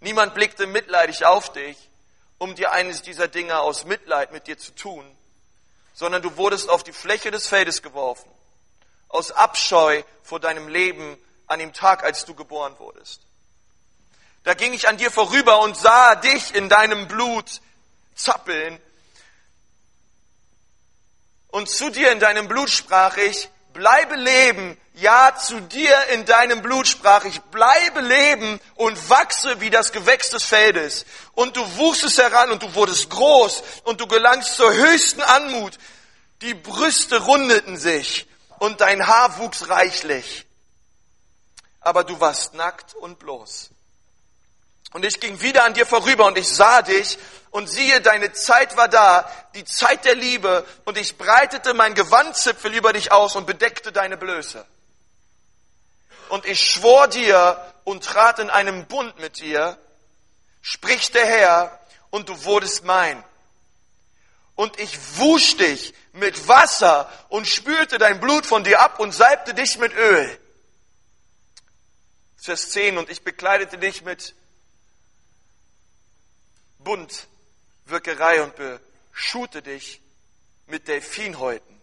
Niemand 0.00 0.34
blickte 0.34 0.66
mitleidig 0.66 1.24
auf 1.24 1.52
dich, 1.52 1.76
um 2.38 2.54
dir 2.54 2.72
eines 2.72 3.02
dieser 3.02 3.28
Dinge 3.28 3.60
aus 3.60 3.84
Mitleid 3.84 4.32
mit 4.32 4.46
dir 4.46 4.58
zu 4.58 4.74
tun, 4.74 5.04
sondern 5.92 6.22
du 6.22 6.36
wurdest 6.36 6.70
auf 6.70 6.82
die 6.82 6.92
Fläche 6.92 7.30
des 7.30 7.46
Feldes 7.46 7.82
geworfen, 7.82 8.30
aus 9.08 9.30
Abscheu 9.30 10.02
vor 10.22 10.40
deinem 10.40 10.68
Leben 10.68 11.18
an 11.46 11.58
dem 11.58 11.72
Tag, 11.72 12.02
als 12.04 12.24
du 12.24 12.34
geboren 12.34 12.78
wurdest. 12.78 13.22
Da 14.44 14.54
ging 14.54 14.72
ich 14.72 14.88
an 14.88 14.96
dir 14.96 15.10
vorüber 15.10 15.60
und 15.60 15.76
sah 15.76 16.14
dich 16.14 16.54
in 16.54 16.68
deinem 16.68 17.08
Blut 17.08 17.60
zappeln. 18.14 18.80
Und 21.48 21.68
zu 21.68 21.90
dir 21.90 22.12
in 22.12 22.20
deinem 22.20 22.48
Blut 22.48 22.70
sprach 22.70 23.16
ich, 23.16 23.50
bleibe 23.72 24.16
leben, 24.16 24.80
ja, 24.94 25.34
zu 25.34 25.60
dir 25.60 25.96
in 26.08 26.24
deinem 26.26 26.62
Blut 26.62 26.86
sprach 26.86 27.24
ich, 27.24 27.40
bleibe 27.40 28.00
leben 28.00 28.60
und 28.74 29.08
wachse 29.08 29.60
wie 29.60 29.70
das 29.70 29.92
Gewächs 29.92 30.30
des 30.30 30.44
Feldes. 30.44 31.06
Und 31.32 31.56
du 31.56 31.76
wuchsest 31.76 32.18
heran 32.18 32.50
und 32.50 32.62
du 32.62 32.74
wurdest 32.74 33.10
groß 33.10 33.62
und 33.84 34.00
du 34.00 34.06
gelangst 34.06 34.56
zur 34.56 34.72
höchsten 34.72 35.22
Anmut. 35.22 35.78
Die 36.42 36.54
Brüste 36.54 37.22
rundeten 37.24 37.76
sich 37.76 38.26
und 38.58 38.80
dein 38.80 39.06
Haar 39.06 39.38
wuchs 39.38 39.68
reichlich. 39.68 40.46
Aber 41.80 42.04
du 42.04 42.20
warst 42.20 42.54
nackt 42.54 42.94
und 42.94 43.18
bloß. 43.18 43.70
Und 44.92 45.04
ich 45.04 45.20
ging 45.20 45.40
wieder 45.40 45.64
an 45.64 45.74
dir 45.74 45.86
vorüber 45.86 46.26
und 46.26 46.36
ich 46.36 46.48
sah 46.48 46.82
dich 46.82 47.18
und 47.50 47.68
siehe, 47.68 48.00
deine 48.00 48.32
Zeit 48.32 48.76
war 48.76 48.88
da, 48.88 49.30
die 49.54 49.64
Zeit 49.64 50.04
der 50.04 50.14
Liebe 50.14 50.66
und 50.84 50.98
ich 50.98 51.16
breitete 51.16 51.74
mein 51.74 51.94
Gewandzipfel 51.94 52.74
über 52.74 52.92
dich 52.92 53.12
aus 53.12 53.36
und 53.36 53.46
bedeckte 53.46 53.92
deine 53.92 54.16
Blöße. 54.16 54.64
Und 56.28 56.46
ich 56.46 56.60
schwor 56.60 57.08
dir 57.08 57.60
und 57.84 58.04
trat 58.04 58.38
in 58.38 58.50
einem 58.50 58.86
Bund 58.86 59.18
mit 59.18 59.38
dir, 59.40 59.78
spricht 60.62 61.14
der 61.14 61.26
Herr, 61.26 61.80
und 62.10 62.28
du 62.28 62.44
wurdest 62.44 62.84
mein. 62.84 63.22
Und 64.56 64.78
ich 64.78 64.98
wusch 65.16 65.56
dich 65.56 65.94
mit 66.12 66.48
Wasser 66.48 67.10
und 67.28 67.46
spülte 67.46 67.98
dein 67.98 68.20
Blut 68.20 68.44
von 68.44 68.62
dir 68.62 68.80
ab 68.80 68.98
und 69.00 69.12
salbte 69.12 69.54
dich 69.54 69.78
mit 69.78 69.94
Öl. 69.94 70.38
Vers 72.36 72.70
10, 72.70 72.98
und 72.98 73.08
ich 73.08 73.22
bekleidete 73.22 73.78
dich 73.78 74.02
mit 74.02 74.34
Buntwirkerei 76.84 78.42
und 78.42 78.54
beschute 78.56 79.62
dich 79.62 80.00
mit 80.66 80.88
Delfinhäuten. 80.88 81.80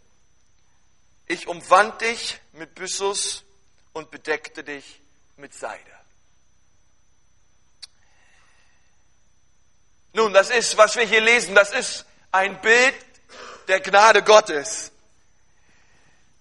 Ich 1.27 1.47
umwand 1.47 2.01
dich 2.01 2.39
mit 2.53 2.73
Byssus 2.75 3.43
und 3.93 4.11
bedeckte 4.11 4.63
dich 4.63 5.01
mit 5.35 5.53
Seide. 5.53 5.83
Nun, 10.13 10.33
das 10.33 10.49
ist, 10.49 10.77
was 10.77 10.95
wir 10.95 11.03
hier 11.03 11.21
lesen, 11.21 11.53
das 11.53 11.71
ist 11.71 12.05
ein 12.31 12.59
Bild 12.61 12.95
der 13.67 13.81
Gnade 13.81 14.23
Gottes. 14.23 14.91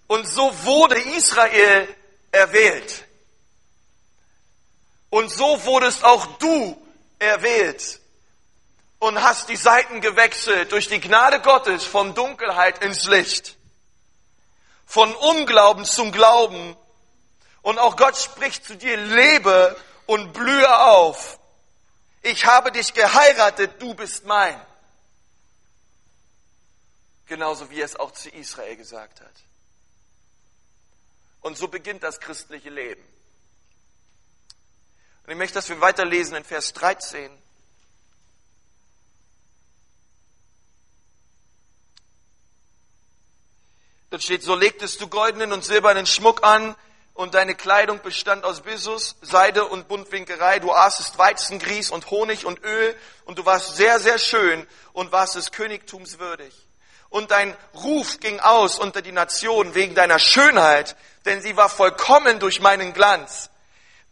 Und 0.07 0.27
so 0.27 0.65
wurde 0.65 0.99
Israel 0.99 1.95
erwählt. 2.31 3.05
Und 5.11 5.31
so 5.31 5.65
wurdest 5.65 6.05
auch 6.05 6.39
du 6.39 6.81
erwählt 7.19 8.01
und 9.07 9.23
hast 9.23 9.49
die 9.49 9.57
Seiten 9.57 10.01
gewechselt 10.01 10.73
durch 10.73 10.89
die 10.89 11.01
Gnade 11.01 11.41
Gottes 11.41 11.85
von 11.85 12.15
Dunkelheit 12.15 12.83
ins 12.83 13.05
Licht, 13.05 13.57
von 14.85 15.15
Unglauben 15.15 15.85
zum 15.85 16.11
Glauben. 16.11 16.77
Und 17.63 17.79
auch 17.79 17.97
Gott 17.97 18.17
spricht 18.17 18.65
zu 18.65 18.77
dir, 18.77 18.97
lebe 18.97 19.77
und 20.07 20.33
blühe 20.33 20.81
auf. 20.81 21.39
Ich 22.23 22.47
habe 22.47 22.73
dich 22.73 22.95
geheiratet, 22.95 23.81
du 23.81 23.95
bist 23.95 24.25
mein. 24.25 24.61
Genauso 27.27 27.71
wie 27.71 27.81
er 27.81 27.87
es 27.87 27.95
auch 27.95 28.11
zu 28.11 28.29
Israel 28.31 28.77
gesagt 28.77 29.21
hat. 29.21 29.35
Und 31.43 31.57
so 31.57 31.69
beginnt 31.69 32.03
das 32.03 32.19
christliche 32.19 32.71
Leben. 32.71 33.03
Und 35.25 35.33
ich 35.33 35.39
möchte, 35.39 35.55
dass 35.55 35.69
wir 35.69 35.81
weiterlesen 35.81 36.35
in 36.35 36.45
Vers 36.45 36.73
13. 36.73 37.46
Dort 44.17 44.25
steht, 44.25 44.43
so 44.43 44.55
legtest 44.55 44.99
du 45.03 45.09
goldenen 45.09 45.53
und 45.53 45.63
silbernen 45.63 46.07
Schmuck 46.07 46.43
an 46.43 46.75
und 47.13 47.35
deine 47.35 47.55
Kleidung 47.55 48.01
bestand 48.01 48.45
aus 48.45 48.63
Bissus, 48.63 49.17
Seide 49.21 49.67
und 49.67 49.89
Buntwinkerei. 49.89 50.59
Du 50.59 50.73
aßest 50.73 51.19
Weizengrieß 51.19 51.91
und 51.91 52.11
Honig 52.11 52.47
und 52.47 52.65
Öl 52.65 52.97
und 53.27 53.37
du 53.37 53.45
warst 53.45 53.77
sehr, 53.77 54.01
sehr 54.01 54.19
schön 54.19 54.67
und 54.95 55.13
warst 55.13 55.35
des 55.35 55.53
Königtums 55.53 56.19
würdig. 56.19 56.55
Und 57.11 57.31
dein 57.31 57.55
Ruf 57.75 58.19
ging 58.19 58.41
aus 58.41 58.79
unter 58.79 59.03
die 59.03 59.13
Nation 59.13 59.75
wegen 59.75 59.95
deiner 59.95 60.19
Schönheit, 60.19 60.97
denn 61.27 61.43
sie 61.43 61.59
war 61.59 61.69
vollkommen 61.69 62.39
durch 62.39 62.63
meinen 62.63 62.95
Glanz, 62.95 63.51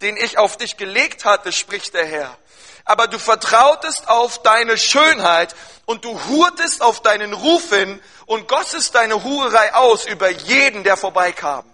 den 0.03 0.19
ich 0.19 0.37
auf 0.37 0.59
dich 0.59 0.77
gelegt 0.77 1.25
hatte, 1.25 1.51
spricht 1.51 1.95
der 1.95 2.05
Herr 2.05 2.37
aber 2.85 3.09
du 3.09 3.19
vertrautest 3.19 4.09
auf 4.09 4.43
deine 4.43 4.77
Schönheit 4.77 5.55
und 5.87 6.05
du 6.05 6.19
hurtest 6.29 6.83
auf 6.83 7.01
deinen 7.01 7.33
Ruf 7.33 7.71
hin 7.71 8.01
und 8.27 8.49
gossest 8.49 8.95
deine 8.95 9.23
Hurerei 9.23 9.75
aus 9.75 10.07
über 10.07 10.31
jeden, 10.31 10.85
der 10.85 10.97
vorbeikam. 10.97 11.65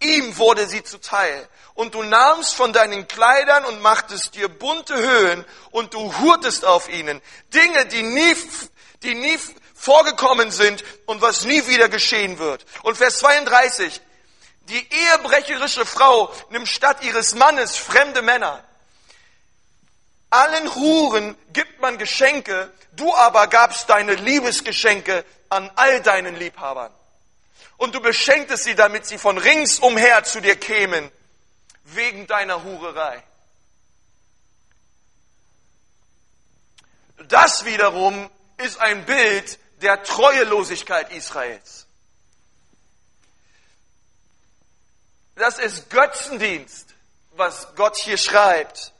Ihm 0.00 0.36
wurde 0.36 0.66
sie 0.66 0.82
zuteil. 0.82 1.48
Und 1.74 1.94
du 1.94 2.02
nahmst 2.04 2.54
von 2.54 2.72
deinen 2.72 3.08
Kleidern 3.08 3.64
und 3.64 3.80
machtest 3.82 4.36
dir 4.36 4.48
bunte 4.48 4.96
Höhen 4.96 5.44
und 5.72 5.92
du 5.92 6.16
hurtest 6.18 6.64
auf 6.64 6.88
ihnen. 6.88 7.20
Dinge, 7.52 7.86
die 7.86 8.02
nie, 8.02 8.36
die 9.02 9.14
nie 9.14 9.38
vorgekommen 9.74 10.52
sind 10.52 10.84
und 11.06 11.20
was 11.20 11.44
nie 11.44 11.66
wieder 11.66 11.88
geschehen 11.88 12.38
wird. 12.38 12.64
Und 12.82 12.96
Vers 12.96 13.18
32. 13.18 14.00
Die 14.68 14.88
ehebrecherische 14.88 15.84
Frau 15.84 16.32
nimmt 16.50 16.68
statt 16.68 17.02
ihres 17.02 17.34
Mannes 17.34 17.76
fremde 17.76 18.22
Männer. 18.22 18.62
Allen 20.34 20.74
Huren 20.74 21.36
gibt 21.52 21.80
man 21.80 21.96
Geschenke, 21.96 22.72
du 22.96 23.14
aber 23.14 23.46
gabst 23.46 23.88
deine 23.88 24.16
Liebesgeschenke 24.16 25.24
an 25.48 25.70
all 25.76 26.02
deinen 26.02 26.34
Liebhabern. 26.34 26.92
Und 27.76 27.94
du 27.94 28.00
beschenktest 28.00 28.64
sie, 28.64 28.74
damit 28.74 29.06
sie 29.06 29.16
von 29.16 29.38
ringsumher 29.38 30.24
zu 30.24 30.40
dir 30.40 30.56
kämen, 30.56 31.08
wegen 31.84 32.26
deiner 32.26 32.64
Hurerei. 32.64 33.22
Das 37.28 37.64
wiederum 37.64 38.28
ist 38.56 38.80
ein 38.80 39.06
Bild 39.06 39.60
der 39.82 40.02
Treuelosigkeit 40.02 41.12
Israels. 41.12 41.86
Das 45.36 45.60
ist 45.60 45.90
Götzendienst, 45.90 46.88
was 47.36 47.76
Gott 47.76 47.96
hier 47.96 48.18
schreibt 48.18 48.93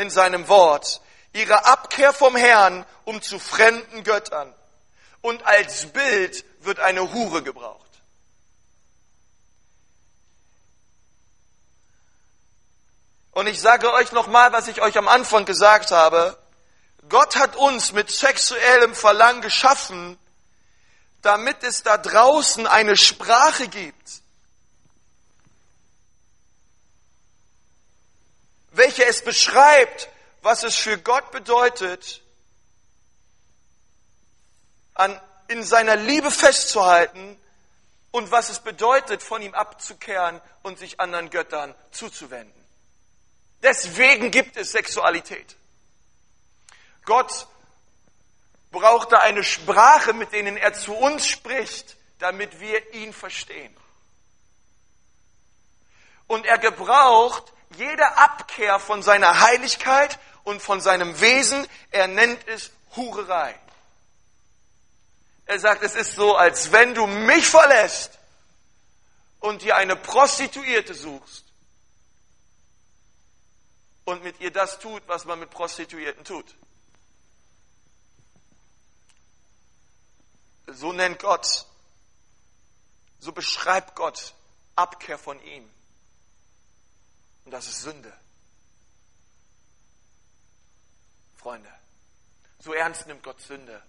in 0.00 0.10
seinem 0.10 0.48
Wort. 0.48 1.00
Ihre 1.32 1.64
Abkehr 1.66 2.12
vom 2.12 2.34
Herrn, 2.34 2.84
um 3.04 3.22
zu 3.22 3.38
fremden 3.38 4.02
Göttern. 4.02 4.52
Und 5.20 5.44
als 5.46 5.86
Bild 5.86 6.44
wird 6.60 6.80
eine 6.80 7.12
Hure 7.12 7.42
gebraucht. 7.42 7.80
Und 13.32 13.46
ich 13.46 13.60
sage 13.60 13.92
euch 13.92 14.12
nochmal, 14.12 14.52
was 14.52 14.68
ich 14.68 14.82
euch 14.82 14.98
am 14.98 15.06
Anfang 15.06 15.44
gesagt 15.44 15.92
habe. 15.92 16.36
Gott 17.08 17.36
hat 17.36 17.56
uns 17.56 17.92
mit 17.92 18.10
sexuellem 18.10 18.94
Verlangen 18.94 19.40
geschaffen, 19.40 20.18
damit 21.22 21.62
es 21.62 21.82
da 21.82 21.96
draußen 21.96 22.66
eine 22.66 22.96
Sprache 22.96 23.68
gibt, 23.68 24.19
welche 28.80 29.04
es 29.04 29.22
beschreibt, 29.22 30.08
was 30.40 30.62
es 30.62 30.74
für 30.74 30.96
Gott 30.96 31.30
bedeutet, 31.32 32.22
an, 34.94 35.20
in 35.48 35.62
seiner 35.62 35.96
Liebe 35.96 36.30
festzuhalten 36.30 37.38
und 38.10 38.30
was 38.30 38.48
es 38.48 38.60
bedeutet, 38.60 39.22
von 39.22 39.42
ihm 39.42 39.54
abzukehren 39.54 40.40
und 40.62 40.78
sich 40.78 40.98
anderen 40.98 41.28
Göttern 41.28 41.74
zuzuwenden. 41.90 42.58
Deswegen 43.62 44.30
gibt 44.30 44.56
es 44.56 44.72
Sexualität. 44.72 45.56
Gott 47.04 47.48
brauchte 48.70 49.20
eine 49.20 49.44
Sprache, 49.44 50.14
mit 50.14 50.32
denen 50.32 50.56
er 50.56 50.72
zu 50.72 50.94
uns 50.94 51.26
spricht, 51.26 51.98
damit 52.18 52.60
wir 52.60 52.94
ihn 52.94 53.12
verstehen. 53.12 53.76
Und 56.26 56.46
er 56.46 56.56
gebraucht 56.56 57.52
jede 57.76 58.16
Abkehr 58.16 58.78
von 58.78 59.02
seiner 59.02 59.40
Heiligkeit 59.40 60.18
und 60.44 60.60
von 60.60 60.80
seinem 60.80 61.20
Wesen. 61.20 61.66
Er 61.90 62.06
nennt 62.06 62.46
es 62.48 62.70
Hurerei. 62.96 63.58
Er 65.46 65.58
sagt, 65.58 65.82
es 65.82 65.94
ist 65.94 66.14
so, 66.14 66.36
als 66.36 66.72
wenn 66.72 66.94
du 66.94 67.06
mich 67.06 67.46
verlässt 67.46 68.18
und 69.40 69.62
dir 69.62 69.76
eine 69.76 69.96
Prostituierte 69.96 70.94
suchst 70.94 71.44
und 74.04 74.22
mit 74.22 74.40
ihr 74.40 74.50
das 74.50 74.78
tut, 74.78 75.02
was 75.06 75.24
man 75.24 75.38
mit 75.40 75.50
Prostituierten 75.50 76.24
tut. 76.24 76.54
So 80.66 80.92
nennt 80.92 81.18
Gott, 81.18 81.66
so 83.18 83.32
beschreibt 83.32 83.96
Gott 83.96 84.34
Abkehr 84.76 85.18
von 85.18 85.42
ihm. 85.42 85.68
Und 87.44 87.52
das 87.52 87.68
ist 87.68 87.82
Sünde. 87.82 88.12
Freunde, 91.36 91.70
so 92.58 92.74
ernst 92.74 93.06
nimmt 93.06 93.22
Gott 93.22 93.40
Sünde. 93.40 93.82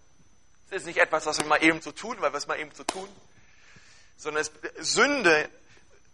Es 0.69 0.78
ist 0.78 0.86
nicht 0.86 0.99
etwas, 0.99 1.25
was 1.25 1.38
wir 1.39 1.45
mal 1.45 1.62
eben 1.62 1.82
so 1.82 1.91
tun, 1.91 2.15
weil 2.21 2.32
wir 2.32 2.38
es 2.38 2.47
mal 2.47 2.58
eben 2.58 2.71
so 2.73 2.86
tun, 2.86 3.10
sondern 4.15 4.41
es, 4.41 4.93
Sünde 4.93 5.49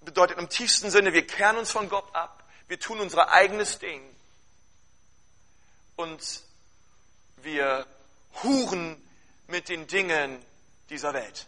bedeutet 0.02 0.40
im 0.40 0.50
tiefsten 0.50 0.90
Sinne, 0.90 1.14
wir 1.14 1.28
kehren 1.28 1.58
uns 1.58 1.70
von 1.70 1.90
Gott 1.90 2.16
ab, 2.16 2.44
wir 2.68 2.80
tun 2.80 3.00
unser 3.00 3.30
eigenes 3.30 3.78
Ding 3.78 4.02
und 5.96 6.42
wir 7.38 7.86
huren 8.44 9.02
mit 9.48 9.70
den 9.70 9.86
Dingen 9.86 10.44
dieser 10.90 11.14
Welt. 11.14 11.46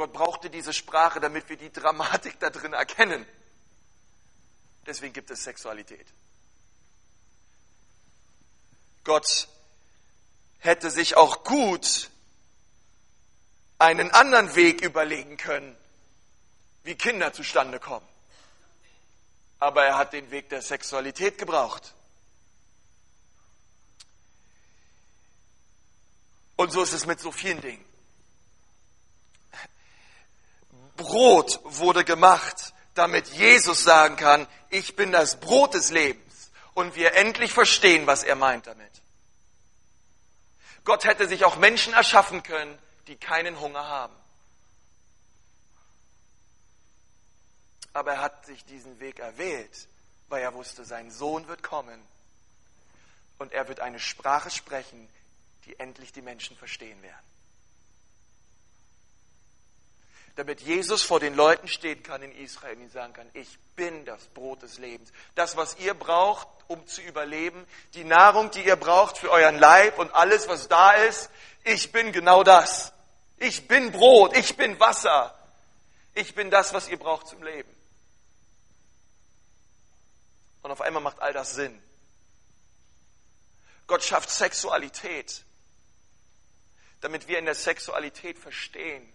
Gott 0.00 0.14
brauchte 0.14 0.48
diese 0.48 0.72
Sprache, 0.72 1.20
damit 1.20 1.50
wir 1.50 1.58
die 1.58 1.70
Dramatik 1.70 2.40
da 2.40 2.48
drin 2.48 2.72
erkennen. 2.72 3.26
Deswegen 4.86 5.12
gibt 5.12 5.30
es 5.30 5.44
Sexualität. 5.44 6.06
Gott 9.04 9.46
hätte 10.60 10.90
sich 10.90 11.18
auch 11.18 11.44
gut 11.44 12.08
einen 13.78 14.10
anderen 14.12 14.54
Weg 14.54 14.80
überlegen 14.80 15.36
können, 15.36 15.76
wie 16.82 16.94
Kinder 16.94 17.34
zustande 17.34 17.78
kommen. 17.78 18.08
Aber 19.58 19.84
er 19.84 19.98
hat 19.98 20.14
den 20.14 20.30
Weg 20.30 20.48
der 20.48 20.62
Sexualität 20.62 21.36
gebraucht. 21.36 21.92
Und 26.56 26.72
so 26.72 26.82
ist 26.82 26.94
es 26.94 27.04
mit 27.04 27.20
so 27.20 27.30
vielen 27.30 27.60
Dingen. 27.60 27.89
Brot 31.00 31.60
wurde 31.64 32.04
gemacht, 32.04 32.72
damit 32.94 33.28
Jesus 33.28 33.82
sagen 33.82 34.16
kann, 34.16 34.46
ich 34.68 34.96
bin 34.96 35.12
das 35.12 35.40
Brot 35.40 35.74
des 35.74 35.90
Lebens. 35.90 36.50
Und 36.74 36.94
wir 36.94 37.14
endlich 37.14 37.52
verstehen, 37.52 38.06
was 38.06 38.22
er 38.22 38.36
meint 38.36 38.66
damit. 38.66 38.90
Gott 40.84 41.04
hätte 41.04 41.26
sich 41.28 41.44
auch 41.44 41.56
Menschen 41.56 41.92
erschaffen 41.92 42.42
können, 42.42 42.78
die 43.06 43.16
keinen 43.16 43.58
Hunger 43.60 43.86
haben. 43.86 44.14
Aber 47.92 48.12
er 48.12 48.20
hat 48.20 48.46
sich 48.46 48.64
diesen 48.64 49.00
Weg 49.00 49.18
erwählt, 49.18 49.88
weil 50.28 50.42
er 50.42 50.54
wusste, 50.54 50.84
sein 50.84 51.10
Sohn 51.10 51.48
wird 51.48 51.62
kommen 51.62 52.00
und 53.38 53.52
er 53.52 53.66
wird 53.68 53.80
eine 53.80 53.98
Sprache 53.98 54.50
sprechen, 54.50 55.08
die 55.64 55.78
endlich 55.80 56.12
die 56.12 56.22
Menschen 56.22 56.56
verstehen 56.56 57.02
werden. 57.02 57.29
Damit 60.40 60.62
Jesus 60.62 61.02
vor 61.02 61.20
den 61.20 61.34
Leuten 61.34 61.68
stehen 61.68 62.02
kann 62.02 62.22
in 62.22 62.34
Israel 62.34 62.74
und 62.74 62.80
ihnen 62.80 62.90
sagen 62.90 63.12
kann, 63.12 63.28
ich 63.34 63.58
bin 63.76 64.06
das 64.06 64.24
Brot 64.28 64.62
des 64.62 64.78
Lebens. 64.78 65.12
Das, 65.34 65.54
was 65.54 65.78
ihr 65.78 65.92
braucht, 65.92 66.48
um 66.66 66.86
zu 66.86 67.02
überleben, 67.02 67.66
die 67.92 68.04
Nahrung, 68.04 68.50
die 68.50 68.64
ihr 68.64 68.76
braucht 68.76 69.18
für 69.18 69.30
euren 69.30 69.58
Leib 69.58 69.98
und 69.98 70.14
alles, 70.14 70.48
was 70.48 70.66
da 70.66 70.92
ist, 70.92 71.28
ich 71.64 71.92
bin 71.92 72.10
genau 72.10 72.42
das. 72.42 72.94
Ich 73.36 73.68
bin 73.68 73.92
Brot, 73.92 74.34
ich 74.34 74.56
bin 74.56 74.80
Wasser. 74.80 75.38
Ich 76.14 76.34
bin 76.34 76.50
das, 76.50 76.72
was 76.72 76.88
ihr 76.88 76.98
braucht 76.98 77.28
zum 77.28 77.42
Leben. 77.42 77.70
Und 80.62 80.70
auf 80.70 80.80
einmal 80.80 81.02
macht 81.02 81.20
all 81.20 81.34
das 81.34 81.54
Sinn. 81.54 81.78
Gott 83.86 84.02
schafft 84.02 84.30
Sexualität 84.30 85.44
damit 87.00 87.28
wir 87.28 87.38
in 87.38 87.46
der 87.46 87.54
Sexualität 87.54 88.38
verstehen, 88.38 89.10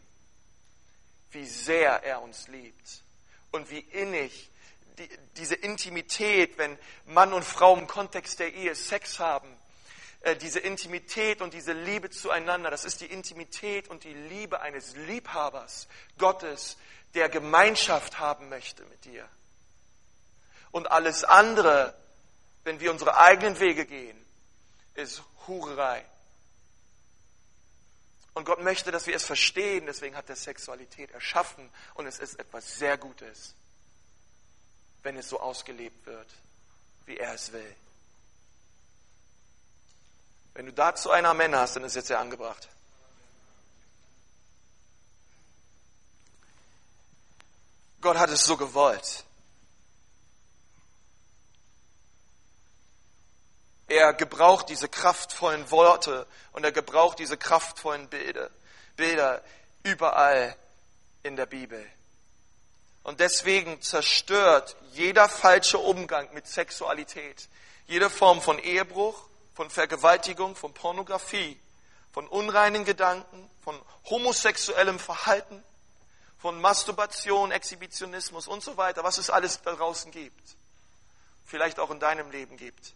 wie 1.32 1.46
sehr 1.46 2.04
er 2.04 2.22
uns 2.22 2.48
liebt 2.48 3.04
und 3.52 3.70
wie 3.70 3.80
innig 3.80 4.50
die, 4.98 5.10
diese 5.38 5.56
Intimität, 5.56 6.58
wenn 6.58 6.78
Mann 7.06 7.34
und 7.34 7.44
Frau 7.44 7.76
im 7.76 7.88
Kontext 7.88 8.40
der 8.40 8.54
Ehe 8.54 8.76
Sex 8.76 9.20
haben, 9.20 9.48
äh, 10.22 10.36
diese 10.36 10.60
Intimität 10.60 11.42
und 11.42 11.54
diese 11.54 11.74
Liebe 11.74 12.10
zueinander, 12.10 12.72
das 12.72 12.86
ist 12.86 13.02
die 13.02 13.06
Intimität 13.06 13.90
und 13.90 14.04
die 14.04 14.14
Liebe 14.14 14.62
eines 14.62 14.96
Liebhabers 14.96 15.88
Gottes, 16.18 16.78
der 17.14 17.30
Gemeinschaft 17.30 18.20
haben 18.20 18.50
möchte 18.50 18.84
mit 18.86 19.06
dir. 19.06 19.28
Und 20.72 20.92
alles 20.92 21.24
andere, 21.24 21.94
wenn 22.64 22.80
wir 22.80 22.92
unsere 22.92 23.18
eigenen 23.18 23.60
Wege 23.60 23.86
gehen, 23.86 24.18
ist 24.96 25.24
Hurerei. 25.48 26.04
Und 28.36 28.46
Gott 28.46 28.62
möchte, 28.62 28.92
dass 28.92 29.08
wir 29.08 29.16
es 29.16 29.24
verstehen. 29.24 29.88
Deswegen 29.88 30.16
hat 30.16 30.30
er 30.30 30.36
Sexualität 30.36 31.10
erschaffen. 31.12 31.70
Und 31.96 32.06
es 32.06 32.20
ist 32.20 32.38
etwas 32.40 32.78
sehr 32.78 32.98
Gutes, 32.98 33.56
wenn 35.02 35.18
es 35.18 35.28
so 35.30 35.40
ausgelebt 35.40 36.06
wird, 36.06 36.28
wie 37.06 37.18
er 37.18 37.34
es 37.34 37.52
will. 37.52 37.76
Wenn 40.54 40.68
du 40.68 40.74
dazu 40.74 41.12
einer 41.12 41.34
Männer 41.34 41.62
hast, 41.62 41.76
dann 41.76 41.84
ist 41.84 41.96
jetzt 41.96 42.10
ja 42.10 42.20
angebracht. 42.20 42.70
Gott 48.02 48.18
hat 48.18 48.30
es 48.30 48.46
so 48.46 48.56
gewollt. 48.56 49.25
Er 53.88 54.14
gebraucht 54.14 54.70
diese 54.70 54.90
kraftvollen 54.90 55.70
Worte 55.70 56.26
und 56.54 56.64
er 56.64 56.72
gebraucht 56.72 57.20
diese 57.20 57.38
kraftvollen 57.38 58.08
Bilder, 58.08 58.50
Bilder 58.96 59.44
überall 59.84 60.56
in 61.24 61.36
der 61.36 61.46
Bibel. 61.46 61.86
Und 63.04 63.20
deswegen 63.20 63.82
zerstört 63.82 64.76
jeder 64.94 65.30
falsche 65.30 65.78
Umgang 65.78 66.34
mit 66.34 66.48
Sexualität, 66.48 67.48
jede 67.86 68.10
Form 68.10 68.42
von 68.42 68.58
Ehebruch, 68.58 69.28
von 69.54 69.70
Vergewaltigung, 69.70 70.56
von 70.56 70.74
Pornografie, 70.74 71.60
von 72.12 72.28
unreinen 72.28 72.84
Gedanken, 72.84 73.50
von 73.64 73.80
homosexuellem 74.10 74.98
Verhalten, 74.98 75.64
von 76.40 76.60
Masturbation, 76.60 77.52
Exhibitionismus 77.52 78.48
und 78.48 78.64
so 78.64 78.78
weiter, 78.78 79.04
was 79.04 79.20
es 79.20 79.30
alles 79.30 79.62
da 79.62 79.74
draußen 79.74 80.12
gibt. 80.12 80.56
Vielleicht 81.46 81.80
auch 81.80 81.92
in 81.92 82.00
deinem 82.00 82.32
Leben 82.32 82.58
gibt. 82.58 82.94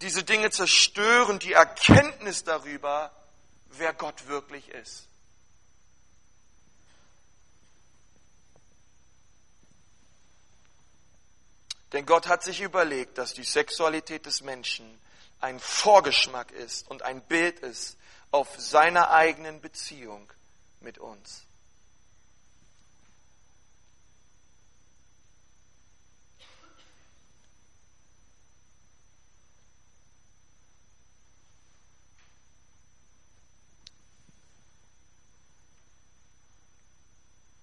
Diese 0.00 0.22
Dinge 0.22 0.50
zerstören 0.50 1.38
die 1.38 1.52
Erkenntnis 1.52 2.44
darüber, 2.44 3.10
wer 3.70 3.92
Gott 3.92 4.28
wirklich 4.28 4.68
ist. 4.68 5.08
Denn 11.92 12.06
Gott 12.06 12.28
hat 12.28 12.42
sich 12.42 12.60
überlegt, 12.60 13.18
dass 13.18 13.32
die 13.32 13.44
Sexualität 13.44 14.26
des 14.26 14.42
Menschen 14.42 15.00
ein 15.40 15.58
Vorgeschmack 15.58 16.52
ist 16.52 16.88
und 16.88 17.02
ein 17.02 17.22
Bild 17.22 17.60
ist 17.60 17.96
auf 18.30 18.48
seiner 18.58 19.10
eigenen 19.10 19.60
Beziehung 19.60 20.30
mit 20.80 20.98
uns. 20.98 21.47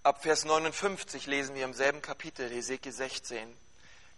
Ab 0.05 0.21
Vers 0.21 0.45
59 0.45 1.25
lesen 1.25 1.55
wir 1.55 1.65
im 1.65 1.73
selben 1.73 1.99
Kapitel, 1.99 2.47
Hesekiel 2.47 2.91
16. 2.91 3.57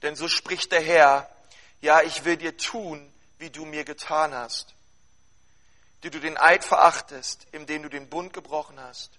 Denn 0.02 0.18
so 0.18 0.28
spricht 0.28 0.74
der 0.74 0.82
Herr, 0.82 1.30
ja, 1.80 2.02
ich 2.02 2.26
will 2.26 2.36
dir 2.36 2.58
tun, 2.58 3.10
wie 3.40 3.52
du 3.52 3.64
mir 3.64 3.86
getan 3.86 4.34
hast, 4.34 4.74
die 6.04 6.10
du 6.10 6.20
den 6.20 6.38
Eid 6.38 6.66
verachtest, 6.66 7.48
in 7.54 7.68
dem 7.68 7.84
du 7.84 7.90
den 7.90 8.10
Bund 8.10 8.34
gebrochen 8.34 8.78
hast. 8.82 9.12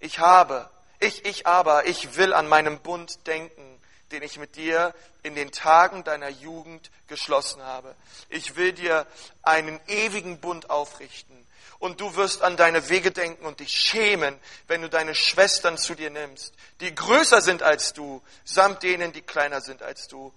Ich 0.00 0.18
habe, 0.18 0.70
ich, 1.00 1.26
ich 1.26 1.46
aber, 1.46 1.86
ich 1.86 2.16
will 2.16 2.32
an 2.32 2.48
meinem 2.48 2.80
Bund 2.80 3.26
denken, 3.26 3.78
den 4.10 4.22
ich 4.22 4.38
mit 4.38 4.56
dir 4.56 4.94
in 5.22 5.34
den 5.34 5.52
Tagen 5.52 6.02
deiner 6.02 6.30
Jugend 6.30 6.90
geschlossen 7.08 7.60
habe. 7.60 7.94
Ich 8.30 8.56
will 8.56 8.72
dir 8.72 9.06
einen 9.42 9.78
ewigen 9.86 10.40
Bund 10.40 10.70
aufrichten. 10.70 11.46
Und 11.78 12.00
du 12.00 12.16
wirst 12.16 12.42
an 12.42 12.56
deine 12.56 12.88
Wege 12.88 13.10
denken 13.10 13.44
und 13.44 13.60
dich 13.60 13.72
schämen, 13.72 14.38
wenn 14.66 14.82
du 14.82 14.88
deine 14.88 15.14
Schwestern 15.14 15.76
zu 15.76 15.94
dir 15.94 16.10
nimmst, 16.10 16.54
die 16.80 16.94
größer 16.94 17.40
sind 17.40 17.62
als 17.62 17.92
du, 17.92 18.22
samt 18.44 18.82
denen, 18.82 19.12
die 19.12 19.22
kleiner 19.22 19.60
sind 19.60 19.82
als 19.82 20.08
du. 20.08 20.32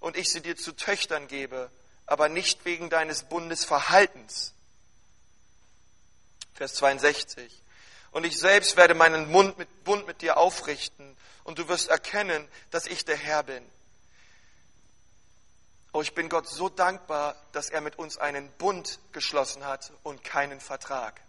Und 0.00 0.16
ich 0.16 0.30
sie 0.30 0.40
dir 0.40 0.56
zu 0.56 0.72
Töchtern 0.72 1.28
gebe, 1.28 1.70
aber 2.06 2.28
nicht 2.28 2.64
wegen 2.64 2.90
deines 2.90 3.22
Bundesverhaltens. 3.24 4.52
Vers 6.54 6.74
62. 6.74 7.62
Und 8.10 8.24
ich 8.24 8.38
selbst 8.38 8.76
werde 8.76 8.94
meinen 8.94 9.30
Mund 9.30 9.58
mit, 9.58 9.84
Bund 9.84 10.06
mit 10.06 10.20
dir 10.20 10.36
aufrichten 10.36 11.16
und 11.44 11.58
du 11.58 11.68
wirst 11.68 11.88
erkennen, 11.88 12.46
dass 12.70 12.86
ich 12.86 13.04
der 13.04 13.16
Herr 13.16 13.44
bin. 13.44 13.64
Oh, 15.92 16.02
ich 16.02 16.14
bin 16.14 16.28
Gott 16.28 16.48
so 16.48 16.68
dankbar, 16.68 17.34
dass 17.52 17.68
er 17.68 17.80
mit 17.80 17.98
uns 17.98 18.16
einen 18.16 18.48
Bund 18.52 19.00
geschlossen 19.12 19.66
hat 19.66 19.92
und 20.04 20.22
keinen 20.22 20.60
Vertrag. 20.60 21.20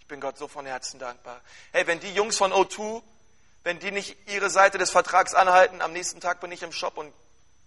Ich 0.00 0.06
bin 0.06 0.20
Gott 0.20 0.38
so 0.38 0.48
von 0.48 0.64
Herzen 0.64 0.98
dankbar. 0.98 1.42
Hey, 1.72 1.86
wenn 1.86 2.00
die 2.00 2.12
Jungs 2.14 2.38
von 2.38 2.52
O2, 2.52 3.02
wenn 3.64 3.78
die 3.78 3.90
nicht 3.90 4.16
ihre 4.28 4.48
Seite 4.48 4.78
des 4.78 4.90
Vertrags 4.90 5.34
anhalten, 5.34 5.82
am 5.82 5.92
nächsten 5.92 6.20
Tag 6.20 6.40
bin 6.40 6.50
ich 6.50 6.62
im 6.62 6.72
Shop 6.72 6.96
und 6.96 7.12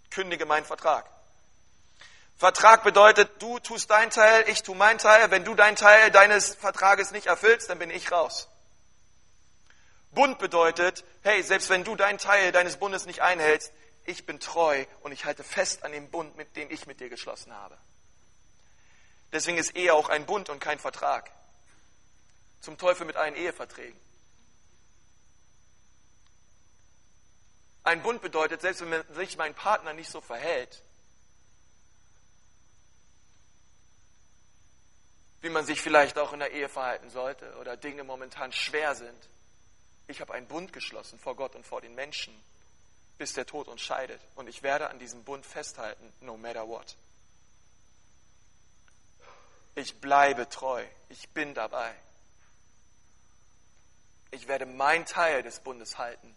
kündige 0.09 0.47
meinen 0.47 0.65
Vertrag. 0.65 1.05
Vertrag 2.35 2.83
bedeutet, 2.83 3.29
du 3.39 3.59
tust 3.59 3.91
dein 3.91 4.09
Teil, 4.09 4.45
ich 4.47 4.63
tu 4.63 4.73
mein 4.73 4.97
Teil. 4.97 5.29
Wenn 5.29 5.45
du 5.45 5.53
dein 5.53 5.75
Teil 5.75 6.09
deines 6.09 6.55
Vertrages 6.55 7.11
nicht 7.11 7.27
erfüllst, 7.27 7.69
dann 7.69 7.77
bin 7.77 7.91
ich 7.91 8.11
raus. 8.11 8.47
Bund 10.09 10.39
bedeutet, 10.39 11.03
hey, 11.21 11.43
selbst 11.43 11.69
wenn 11.69 11.83
du 11.83 11.95
deinen 11.95 12.17
Teil 12.17 12.51
deines 12.51 12.77
Bundes 12.77 13.05
nicht 13.05 13.21
einhältst, 13.21 13.71
ich 14.05 14.25
bin 14.25 14.39
treu 14.39 14.85
und 15.01 15.11
ich 15.11 15.25
halte 15.25 15.43
fest 15.43 15.83
an 15.83 15.91
dem 15.91 16.09
Bund, 16.09 16.35
mit 16.37 16.55
dem 16.55 16.69
ich 16.71 16.87
mit 16.87 16.99
dir 16.99 17.09
geschlossen 17.09 17.53
habe. 17.53 17.77
Deswegen 19.31 19.57
ist 19.57 19.75
Ehe 19.75 19.93
auch 19.93 20.09
ein 20.09 20.25
Bund 20.25 20.49
und 20.49 20.59
kein 20.59 20.79
Vertrag. 20.79 21.31
Zum 22.59 22.77
Teufel 22.77 23.05
mit 23.05 23.15
allen 23.15 23.35
Eheverträgen. 23.35 23.99
Ein 27.83 28.03
Bund 28.03 28.21
bedeutet, 28.21 28.61
selbst 28.61 28.81
wenn 28.81 29.15
sich 29.15 29.37
mein 29.37 29.55
Partner 29.55 29.93
nicht 29.93 30.11
so 30.11 30.21
verhält, 30.21 30.81
wie 35.41 35.49
man 35.49 35.65
sich 35.65 35.81
vielleicht 35.81 36.19
auch 36.19 36.33
in 36.33 36.39
der 36.39 36.51
Ehe 36.51 36.69
verhalten 36.69 37.09
sollte 37.09 37.57
oder 37.57 37.75
Dinge 37.75 38.03
momentan 38.03 38.51
schwer 38.51 38.93
sind, 38.93 39.29
ich 40.07 40.21
habe 40.21 40.33
einen 40.33 40.47
Bund 40.47 40.73
geschlossen 40.73 41.17
vor 41.17 41.35
Gott 41.35 41.55
und 41.55 41.65
vor 41.65 41.81
den 41.81 41.95
Menschen, 41.95 42.33
bis 43.21 43.33
der 43.33 43.45
Tod 43.45 43.67
uns 43.67 43.81
scheidet. 43.81 44.19
Und 44.33 44.49
ich 44.49 44.63
werde 44.63 44.89
an 44.89 44.97
diesem 44.97 45.23
Bund 45.23 45.45
festhalten, 45.45 46.11
no 46.21 46.37
matter 46.37 46.67
what. 46.67 46.97
Ich 49.75 50.01
bleibe 50.01 50.49
treu. 50.49 50.83
Ich 51.09 51.29
bin 51.29 51.53
dabei. 51.53 51.93
Ich 54.31 54.47
werde 54.47 54.65
mein 54.65 55.05
Teil 55.05 55.43
des 55.43 55.59
Bundes 55.59 55.99
halten. 55.99 56.35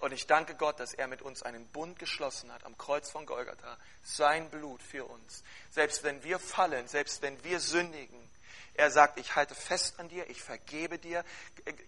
Und 0.00 0.12
ich 0.12 0.26
danke 0.26 0.54
Gott, 0.56 0.78
dass 0.78 0.92
er 0.92 1.06
mit 1.06 1.22
uns 1.22 1.42
einen 1.42 1.66
Bund 1.68 1.98
geschlossen 1.98 2.52
hat 2.52 2.66
am 2.66 2.76
Kreuz 2.76 3.10
von 3.10 3.24
Golgatha. 3.24 3.78
Sein 4.02 4.50
Blut 4.50 4.82
für 4.82 5.06
uns. 5.06 5.42
Selbst 5.70 6.02
wenn 6.02 6.22
wir 6.22 6.38
fallen, 6.38 6.86
selbst 6.86 7.22
wenn 7.22 7.42
wir 7.44 7.60
sündigen, 7.60 8.30
er 8.74 8.90
sagt, 8.90 9.18
ich 9.18 9.36
halte 9.36 9.54
fest 9.54 9.98
an 9.98 10.10
dir, 10.10 10.28
ich 10.28 10.42
vergebe 10.42 10.98
dir. 10.98 11.24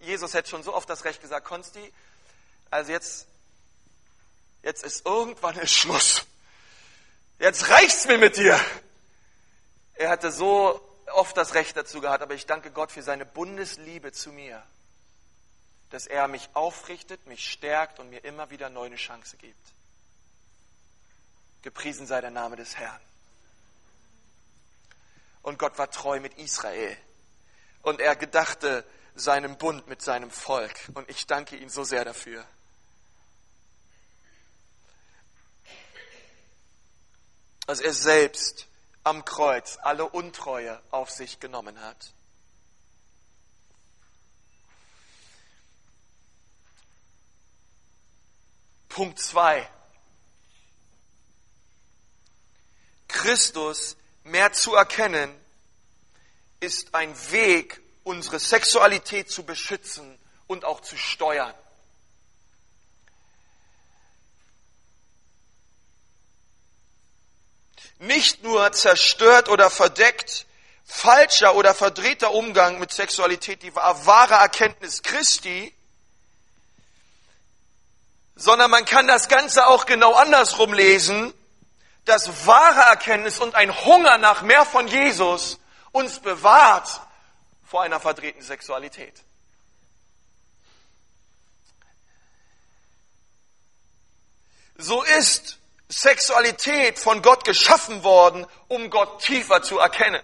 Jesus 0.00 0.32
hätte 0.32 0.48
schon 0.48 0.62
so 0.62 0.72
oft 0.72 0.88
das 0.88 1.04
Recht 1.04 1.20
gesagt, 1.20 1.46
Konsti, 1.46 1.92
also 2.70 2.92
jetzt, 2.92 3.26
jetzt 4.62 4.84
ist 4.84 5.06
irgendwann 5.06 5.58
ein 5.58 5.68
Schluss. 5.68 6.24
Jetzt 7.38 7.68
reicht's 7.68 8.06
mir 8.06 8.18
mit 8.18 8.36
dir. 8.36 8.58
Er 9.94 10.10
hatte 10.10 10.30
so 10.30 10.80
oft 11.12 11.36
das 11.36 11.54
Recht 11.54 11.76
dazu 11.76 12.00
gehabt, 12.00 12.22
aber 12.22 12.34
ich 12.34 12.46
danke 12.46 12.70
Gott 12.70 12.92
für 12.92 13.02
seine 13.02 13.26
Bundesliebe 13.26 14.12
zu 14.12 14.30
mir, 14.30 14.62
dass 15.90 16.06
er 16.06 16.28
mich 16.28 16.48
aufrichtet, 16.54 17.26
mich 17.26 17.50
stärkt 17.50 17.98
und 17.98 18.10
mir 18.10 18.24
immer 18.24 18.50
wieder 18.50 18.70
neu 18.70 18.86
eine 18.86 18.96
Chance 18.96 19.36
gibt. 19.36 19.72
Gepriesen 21.62 22.06
sei 22.06 22.20
der 22.20 22.30
Name 22.30 22.56
des 22.56 22.76
Herrn. 22.76 23.00
Und 25.42 25.58
Gott 25.58 25.76
war 25.78 25.90
treu 25.90 26.20
mit 26.20 26.38
Israel. 26.38 26.96
Und 27.82 28.00
er 28.00 28.16
gedachte 28.16 28.84
seinem 29.14 29.58
Bund 29.58 29.88
mit 29.88 30.02
seinem 30.02 30.30
Volk. 30.30 30.74
Und 30.94 31.08
ich 31.10 31.26
danke 31.26 31.56
ihm 31.56 31.68
so 31.68 31.84
sehr 31.84 32.04
dafür. 32.04 32.44
Dass 37.66 37.80
er 37.80 37.92
selbst 37.92 38.66
am 39.04 39.24
Kreuz 39.24 39.78
alle 39.82 40.08
Untreue 40.08 40.80
auf 40.90 41.10
sich 41.10 41.40
genommen 41.40 41.80
hat. 41.80 42.12
Punkt 48.88 49.18
2. 49.18 49.68
Christus 53.08 53.96
mehr 54.24 54.52
zu 54.52 54.74
erkennen, 54.74 55.34
ist 56.60 56.94
ein 56.94 57.14
Weg, 57.30 57.80
unsere 58.04 58.38
Sexualität 58.38 59.30
zu 59.30 59.44
beschützen 59.44 60.18
und 60.46 60.64
auch 60.64 60.80
zu 60.80 60.96
steuern. 60.96 61.54
Nicht 67.98 68.42
nur 68.42 68.72
zerstört 68.72 69.48
oder 69.48 69.70
verdeckt 69.70 70.46
falscher 70.84 71.54
oder 71.54 71.74
verdrehter 71.74 72.32
Umgang 72.32 72.78
mit 72.78 72.92
Sexualität 72.92 73.62
die 73.62 73.74
wahre 73.74 74.34
Erkenntnis 74.34 75.02
Christi, 75.02 75.72
sondern 78.34 78.70
man 78.70 78.84
kann 78.84 79.06
das 79.06 79.28
Ganze 79.28 79.66
auch 79.66 79.86
genau 79.86 80.14
andersrum 80.14 80.72
lesen 80.72 81.32
dass 82.04 82.46
wahre 82.46 82.80
Erkenntnis 82.80 83.38
und 83.38 83.54
ein 83.54 83.84
Hunger 83.84 84.18
nach 84.18 84.42
mehr 84.42 84.64
von 84.64 84.88
Jesus 84.88 85.58
uns 85.92 86.18
bewahrt 86.18 87.00
vor 87.64 87.82
einer 87.82 88.00
verdrehten 88.00 88.42
Sexualität. 88.42 89.14
So 94.76 95.02
ist 95.02 95.58
Sexualität 95.92 96.98
von 96.98 97.20
Gott 97.20 97.44
geschaffen 97.44 98.02
worden, 98.02 98.46
um 98.68 98.88
Gott 98.88 99.20
tiefer 99.22 99.62
zu 99.62 99.78
erkennen. 99.78 100.22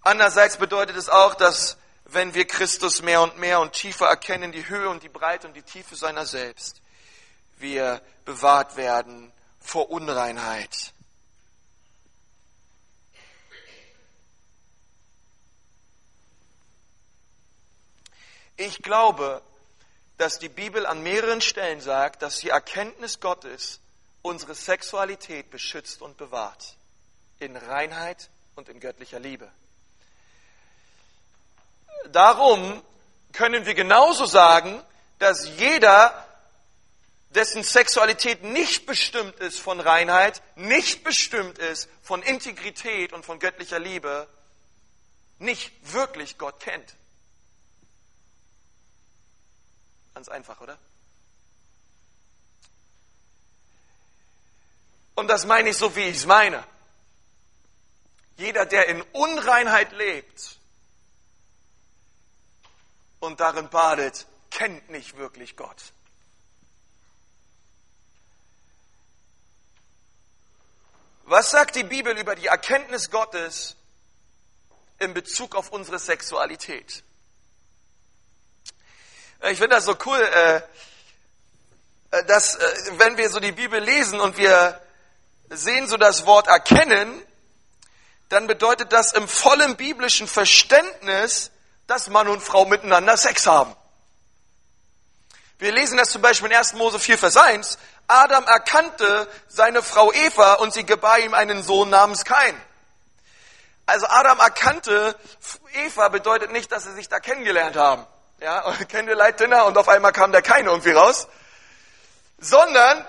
Andererseits 0.00 0.56
bedeutet 0.56 0.96
es 0.96 1.10
auch, 1.10 1.34
dass 1.34 1.76
wenn 2.06 2.32
wir 2.32 2.46
Christus 2.46 3.02
mehr 3.02 3.20
und 3.20 3.38
mehr 3.38 3.60
und 3.60 3.74
tiefer 3.74 4.06
erkennen, 4.06 4.50
die 4.50 4.66
Höhe 4.66 4.88
und 4.88 5.02
die 5.02 5.10
Breite 5.10 5.46
und 5.46 5.54
die 5.54 5.62
Tiefe 5.62 5.94
seiner 5.94 6.24
selbst, 6.24 6.80
wir 7.58 8.00
bewahrt 8.24 8.76
werden 8.76 9.30
vor 9.60 9.90
Unreinheit. 9.90 10.92
Ich 18.56 18.82
glaube, 18.82 19.42
dass 20.22 20.38
die 20.38 20.48
Bibel 20.48 20.86
an 20.86 21.02
mehreren 21.02 21.40
Stellen 21.40 21.80
sagt, 21.80 22.22
dass 22.22 22.38
die 22.38 22.50
Erkenntnis 22.50 23.18
Gottes 23.18 23.80
unsere 24.22 24.54
Sexualität 24.54 25.50
beschützt 25.50 26.00
und 26.00 26.16
bewahrt. 26.16 26.76
In 27.40 27.56
Reinheit 27.56 28.30
und 28.54 28.68
in 28.68 28.78
göttlicher 28.78 29.18
Liebe. 29.18 29.50
Darum 32.12 32.80
können 33.32 33.66
wir 33.66 33.74
genauso 33.74 34.24
sagen, 34.24 34.80
dass 35.18 35.48
jeder, 35.58 36.24
dessen 37.30 37.64
Sexualität 37.64 38.44
nicht 38.44 38.86
bestimmt 38.86 39.40
ist 39.40 39.58
von 39.58 39.80
Reinheit, 39.80 40.40
nicht 40.54 41.02
bestimmt 41.02 41.58
ist 41.58 41.88
von 42.04 42.22
Integrität 42.22 43.12
und 43.12 43.24
von 43.24 43.40
göttlicher 43.40 43.80
Liebe, 43.80 44.28
nicht 45.40 45.72
wirklich 45.92 46.38
Gott 46.38 46.60
kennt. 46.60 46.94
Ganz 50.14 50.28
einfach, 50.28 50.60
oder? 50.60 50.78
Und 55.14 55.28
das 55.28 55.46
meine 55.46 55.70
ich 55.70 55.76
so, 55.76 55.94
wie 55.94 56.04
ich 56.04 56.16
es 56.16 56.26
meine. 56.26 56.64
Jeder, 58.36 58.66
der 58.66 58.88
in 58.88 59.02
Unreinheit 59.12 59.92
lebt 59.92 60.58
und 63.20 63.40
darin 63.40 63.68
badet, 63.68 64.26
kennt 64.50 64.90
nicht 64.90 65.16
wirklich 65.16 65.56
Gott. 65.56 65.92
Was 71.24 71.50
sagt 71.50 71.76
die 71.76 71.84
Bibel 71.84 72.18
über 72.18 72.34
die 72.34 72.46
Erkenntnis 72.46 73.10
Gottes 73.10 73.76
in 74.98 75.14
Bezug 75.14 75.54
auf 75.54 75.70
unsere 75.70 75.98
Sexualität? 75.98 77.04
Ich 79.50 79.58
finde 79.58 79.74
das 79.74 79.86
so 79.86 79.96
cool, 80.06 80.20
äh, 80.20 80.56
äh, 82.12 82.24
dass 82.26 82.54
äh, 82.54 82.92
wenn 82.98 83.16
wir 83.16 83.28
so 83.28 83.40
die 83.40 83.50
Bibel 83.50 83.80
lesen 83.80 84.20
und 84.20 84.36
wir 84.36 84.80
sehen 85.50 85.88
so 85.88 85.96
das 85.96 86.26
Wort 86.26 86.46
erkennen, 86.46 87.20
dann 88.28 88.46
bedeutet 88.46 88.92
das 88.92 89.12
im 89.12 89.26
vollen 89.26 89.76
biblischen 89.76 90.28
Verständnis, 90.28 91.50
dass 91.88 92.08
Mann 92.08 92.28
und 92.28 92.40
Frau 92.40 92.66
miteinander 92.66 93.16
Sex 93.16 93.46
haben. 93.48 93.74
Wir 95.58 95.72
lesen 95.72 95.96
das 95.96 96.10
zum 96.10 96.22
Beispiel 96.22 96.48
in 96.48 96.56
1. 96.56 96.74
Mose 96.74 97.00
4, 97.00 97.18
Vers 97.18 97.36
1. 97.36 97.78
Adam 98.06 98.44
erkannte 98.46 99.28
seine 99.48 99.82
Frau 99.82 100.12
Eva 100.12 100.54
und 100.54 100.72
sie 100.72 100.86
gebar 100.86 101.18
ihm 101.18 101.34
einen 101.34 101.64
Sohn 101.64 101.90
namens 101.90 102.24
Kain. 102.24 102.56
Also 103.86 104.06
Adam 104.06 104.38
erkannte 104.38 105.16
Eva 105.72 106.08
bedeutet 106.08 106.52
nicht, 106.52 106.70
dass 106.70 106.84
sie 106.84 106.92
sich 106.92 107.08
da 107.08 107.18
kennengelernt 107.18 107.76
haben 107.76 108.06
ja, 108.42 108.60
und 108.62 108.88
Candlelight 108.88 109.40
Dinner? 109.40 109.66
Und 109.66 109.78
auf 109.78 109.88
einmal 109.88 110.12
kam 110.12 110.32
der 110.32 110.42
keine 110.42 110.70
irgendwie 110.70 110.90
raus, 110.90 111.28
sondern 112.38 113.06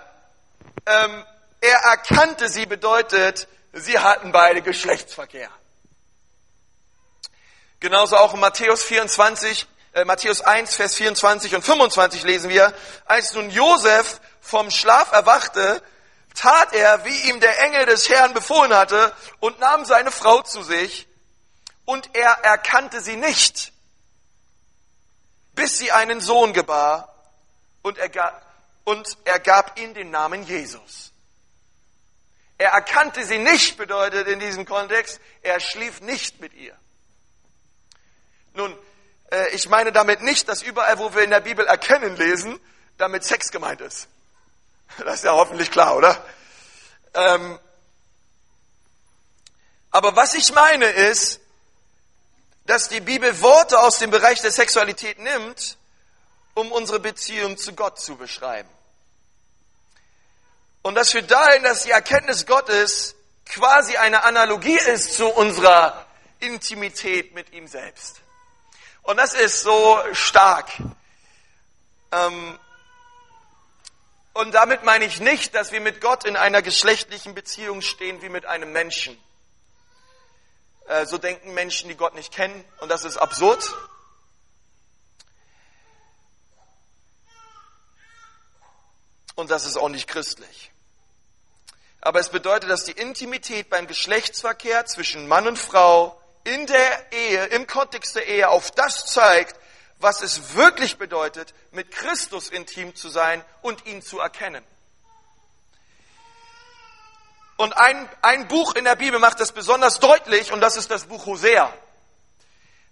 ähm, 0.85 1.25
er 1.61 1.77
erkannte 1.79 2.49
sie 2.49 2.65
bedeutet, 2.65 3.47
sie 3.73 3.97
hatten 3.97 4.31
beide 4.31 4.61
Geschlechtsverkehr. 4.61 5.49
Genauso 7.79 8.15
auch 8.17 8.33
in 8.33 8.39
Matthäus 8.39 8.83
24, 8.83 9.67
äh, 9.93 10.05
Matthäus 10.05 10.41
1, 10.41 10.75
Vers 10.75 10.95
24 10.95 11.55
und 11.55 11.63
25 11.63 12.23
lesen 12.23 12.49
wir, 12.49 12.73
als 13.05 13.33
nun 13.33 13.49
Josef 13.49 14.21
vom 14.39 14.71
Schlaf 14.71 15.11
erwachte, 15.11 15.81
tat 16.35 16.73
er, 16.73 17.05
wie 17.05 17.29
ihm 17.29 17.39
der 17.39 17.59
Engel 17.61 17.85
des 17.85 18.07
Herrn 18.09 18.33
befohlen 18.33 18.73
hatte, 18.73 19.13
und 19.39 19.59
nahm 19.59 19.85
seine 19.85 20.11
Frau 20.11 20.41
zu 20.41 20.63
sich, 20.63 21.07
und 21.85 22.09
er 22.13 22.31
erkannte 22.43 23.01
sie 23.01 23.17
nicht 23.17 23.72
bis 25.53 25.77
sie 25.77 25.91
einen 25.91 26.21
Sohn 26.21 26.53
gebar 26.53 27.13
und 27.81 27.97
er 27.97 28.09
gab, 28.09 28.41
und 28.83 29.17
er 29.25 29.39
gab 29.39 29.79
ihm 29.79 29.93
den 29.93 30.11
Namen 30.11 30.43
Jesus. 30.43 31.11
Er 32.57 32.71
erkannte 32.71 33.25
sie 33.25 33.39
nicht, 33.39 33.77
bedeutet 33.77 34.27
in 34.27 34.39
diesem 34.39 34.65
Kontext, 34.65 35.19
er 35.41 35.59
schlief 35.59 36.01
nicht 36.01 36.39
mit 36.39 36.53
ihr. 36.53 36.77
Nun, 38.53 38.77
äh, 39.31 39.49
ich 39.49 39.67
meine 39.67 39.91
damit 39.91 40.21
nicht, 40.21 40.47
dass 40.47 40.61
überall, 40.61 40.99
wo 40.99 41.13
wir 41.13 41.23
in 41.23 41.31
der 41.31 41.41
Bibel 41.41 41.65
erkennen 41.65 42.15
lesen, 42.15 42.59
damit 42.97 43.23
Sex 43.23 43.51
gemeint 43.51 43.81
ist. 43.81 44.07
Das 44.99 45.15
ist 45.15 45.23
ja 45.23 45.31
hoffentlich 45.31 45.71
klar, 45.71 45.95
oder? 45.95 46.23
Ähm, 47.15 47.59
aber 49.89 50.15
was 50.15 50.33
ich 50.35 50.53
meine 50.53 50.85
ist, 50.85 51.39
dass 52.65 52.87
die 52.89 53.01
Bibel 53.01 53.41
Worte 53.41 53.79
aus 53.79 53.99
dem 53.99 54.09
Bereich 54.09 54.41
der 54.41 54.51
Sexualität 54.51 55.19
nimmt, 55.19 55.77
um 56.53 56.71
unsere 56.71 56.99
Beziehung 56.99 57.57
zu 57.57 57.73
Gott 57.73 57.99
zu 57.99 58.15
beschreiben. 58.15 58.69
Und 60.81 60.95
das 60.95 61.11
führt 61.11 61.31
dahin, 61.31 61.63
dass 61.63 61.83
die 61.83 61.91
Erkenntnis 61.91 62.45
Gottes 62.45 63.15
quasi 63.45 63.97
eine 63.97 64.23
Analogie 64.23 64.77
ist 64.77 65.15
zu 65.15 65.27
unserer 65.27 66.05
Intimität 66.39 67.33
mit 67.33 67.51
ihm 67.53 67.67
selbst. 67.67 68.21
Und 69.03 69.17
das 69.17 69.33
ist 69.33 69.63
so 69.63 69.99
stark. 70.13 70.69
Ähm, 72.11 72.59
und 74.33 74.51
damit 74.53 74.83
meine 74.83 75.05
ich 75.05 75.19
nicht, 75.19 75.55
dass 75.55 75.71
wir 75.71 75.81
mit 75.81 76.01
Gott 76.01 76.25
in 76.25 76.35
einer 76.35 76.61
geschlechtlichen 76.61 77.35
Beziehung 77.35 77.81
stehen 77.81 78.21
wie 78.21 78.29
mit 78.29 78.45
einem 78.45 78.71
Menschen. 78.71 79.17
Äh, 80.87 81.05
so 81.05 81.17
denken 81.17 81.53
Menschen, 81.53 81.89
die 81.89 81.95
Gott 81.95 82.15
nicht 82.15 82.33
kennen. 82.33 82.63
Und 82.79 82.89
das 82.89 83.05
ist 83.05 83.17
absurd. 83.17 83.63
Und 89.35 89.49
das 89.49 89.65
ist 89.65 89.77
auch 89.77 89.89
nicht 89.89 90.07
christlich. 90.07 90.71
Aber 92.01 92.19
es 92.19 92.29
bedeutet, 92.29 92.69
dass 92.69 92.83
die 92.83 92.91
Intimität 92.91 93.69
beim 93.69 93.87
Geschlechtsverkehr 93.87 94.85
zwischen 94.85 95.27
Mann 95.27 95.47
und 95.47 95.57
Frau 95.57 96.19
in 96.43 96.67
der 96.67 97.11
Ehe, 97.13 97.45
im 97.45 97.65
Kontext 97.65 98.15
der 98.15 98.27
Ehe 98.27 98.49
auf 98.49 98.71
das 98.71 99.05
zeigt, 99.05 99.57
was 99.99 100.21
es 100.21 100.55
wirklich 100.55 100.97
bedeutet, 100.97 101.53
mit 101.71 101.91
Christus 101.91 102.49
intim 102.49 102.93
zu 102.93 103.07
sein 103.07 103.43
und 103.61 103.85
ihn 103.85 104.01
zu 104.01 104.19
erkennen. 104.19 104.63
Und 107.57 107.73
ein, 107.73 108.09
ein 108.21 108.47
Buch 108.47 108.75
in 108.75 108.85
der 108.85 108.95
Bibel 108.95 109.19
macht 109.19 109.39
das 109.39 109.51
besonders 109.51 109.99
deutlich 109.99 110.51
und 110.51 110.61
das 110.61 110.75
ist 110.75 110.89
das 110.89 111.05
Buch 111.05 111.25
Hosea. 111.25 111.71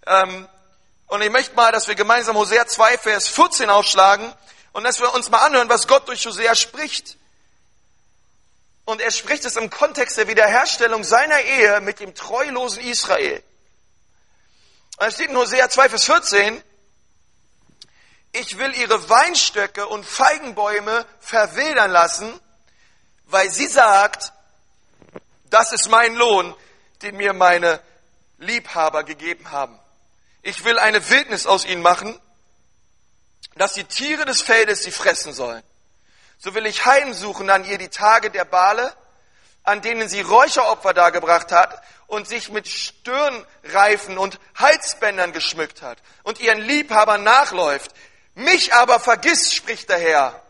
Ähm, 0.06 0.48
und 1.08 1.20
ich 1.20 1.30
möchte 1.30 1.54
mal, 1.54 1.72
dass 1.72 1.88
wir 1.88 1.94
gemeinsam 1.94 2.36
Hosea 2.36 2.66
2, 2.66 2.98
Vers 2.98 3.28
14 3.28 3.68
aufschlagen 3.70 4.32
und 4.72 4.84
dass 4.84 5.00
wir 5.00 5.12
uns 5.14 5.30
mal 5.30 5.44
anhören, 5.44 5.68
was 5.68 5.86
Gott 5.86 6.08
durch 6.08 6.24
Hosea 6.24 6.54
spricht. 6.54 7.18
Und 8.84 9.00
er 9.00 9.10
spricht 9.10 9.44
es 9.44 9.56
im 9.56 9.70
Kontext 9.70 10.16
der 10.16 10.28
Wiederherstellung 10.28 11.04
seiner 11.04 11.40
Ehe 11.40 11.80
mit 11.80 12.00
dem 12.00 12.14
treulosen 12.14 12.82
Israel. 12.82 13.42
Und 14.98 15.06
es 15.06 15.14
steht 15.14 15.30
in 15.30 15.36
Hosea 15.36 15.68
2, 15.68 15.88
Vers 15.88 16.04
14, 16.04 16.62
ich 18.32 18.56
will 18.56 18.74
ihre 18.74 19.08
Weinstöcke 19.10 19.86
und 19.86 20.06
Feigenbäume 20.06 21.04
verwildern 21.20 21.90
lassen, 21.90 22.40
weil 23.26 23.50
sie 23.50 23.66
sagt, 23.66 24.32
das 25.52 25.72
ist 25.72 25.88
mein 25.88 26.14
Lohn, 26.14 26.54
den 27.02 27.16
mir 27.16 27.32
meine 27.32 27.80
Liebhaber 28.38 29.04
gegeben 29.04 29.50
haben. 29.50 29.78
Ich 30.42 30.64
will 30.64 30.78
eine 30.78 31.08
Wildnis 31.10 31.46
aus 31.46 31.64
ihnen 31.64 31.82
machen, 31.82 32.18
dass 33.56 33.74
die 33.74 33.84
Tiere 33.84 34.24
des 34.24 34.40
Feldes 34.40 34.82
sie 34.82 34.90
fressen 34.90 35.32
sollen. 35.32 35.62
So 36.38 36.54
will 36.54 36.66
ich 36.66 36.86
heimsuchen 36.86 37.50
an 37.50 37.64
ihr 37.64 37.78
die 37.78 37.90
Tage 37.90 38.30
der 38.30 38.44
Bale, 38.44 38.92
an 39.62 39.82
denen 39.82 40.08
sie 40.08 40.22
Räucheropfer 40.22 40.94
dargebracht 40.94 41.52
hat 41.52 41.82
und 42.06 42.26
sich 42.26 42.50
mit 42.50 42.66
Stirnreifen 42.66 44.18
und 44.18 44.40
Halsbändern 44.56 45.32
geschmückt 45.32 45.82
hat 45.82 45.98
und 46.24 46.40
ihren 46.40 46.60
Liebhabern 46.60 47.22
nachläuft. 47.22 47.92
Mich 48.34 48.74
aber 48.74 48.98
vergiss, 48.98 49.52
spricht 49.52 49.88
der 49.90 49.98
Herr. 49.98 50.42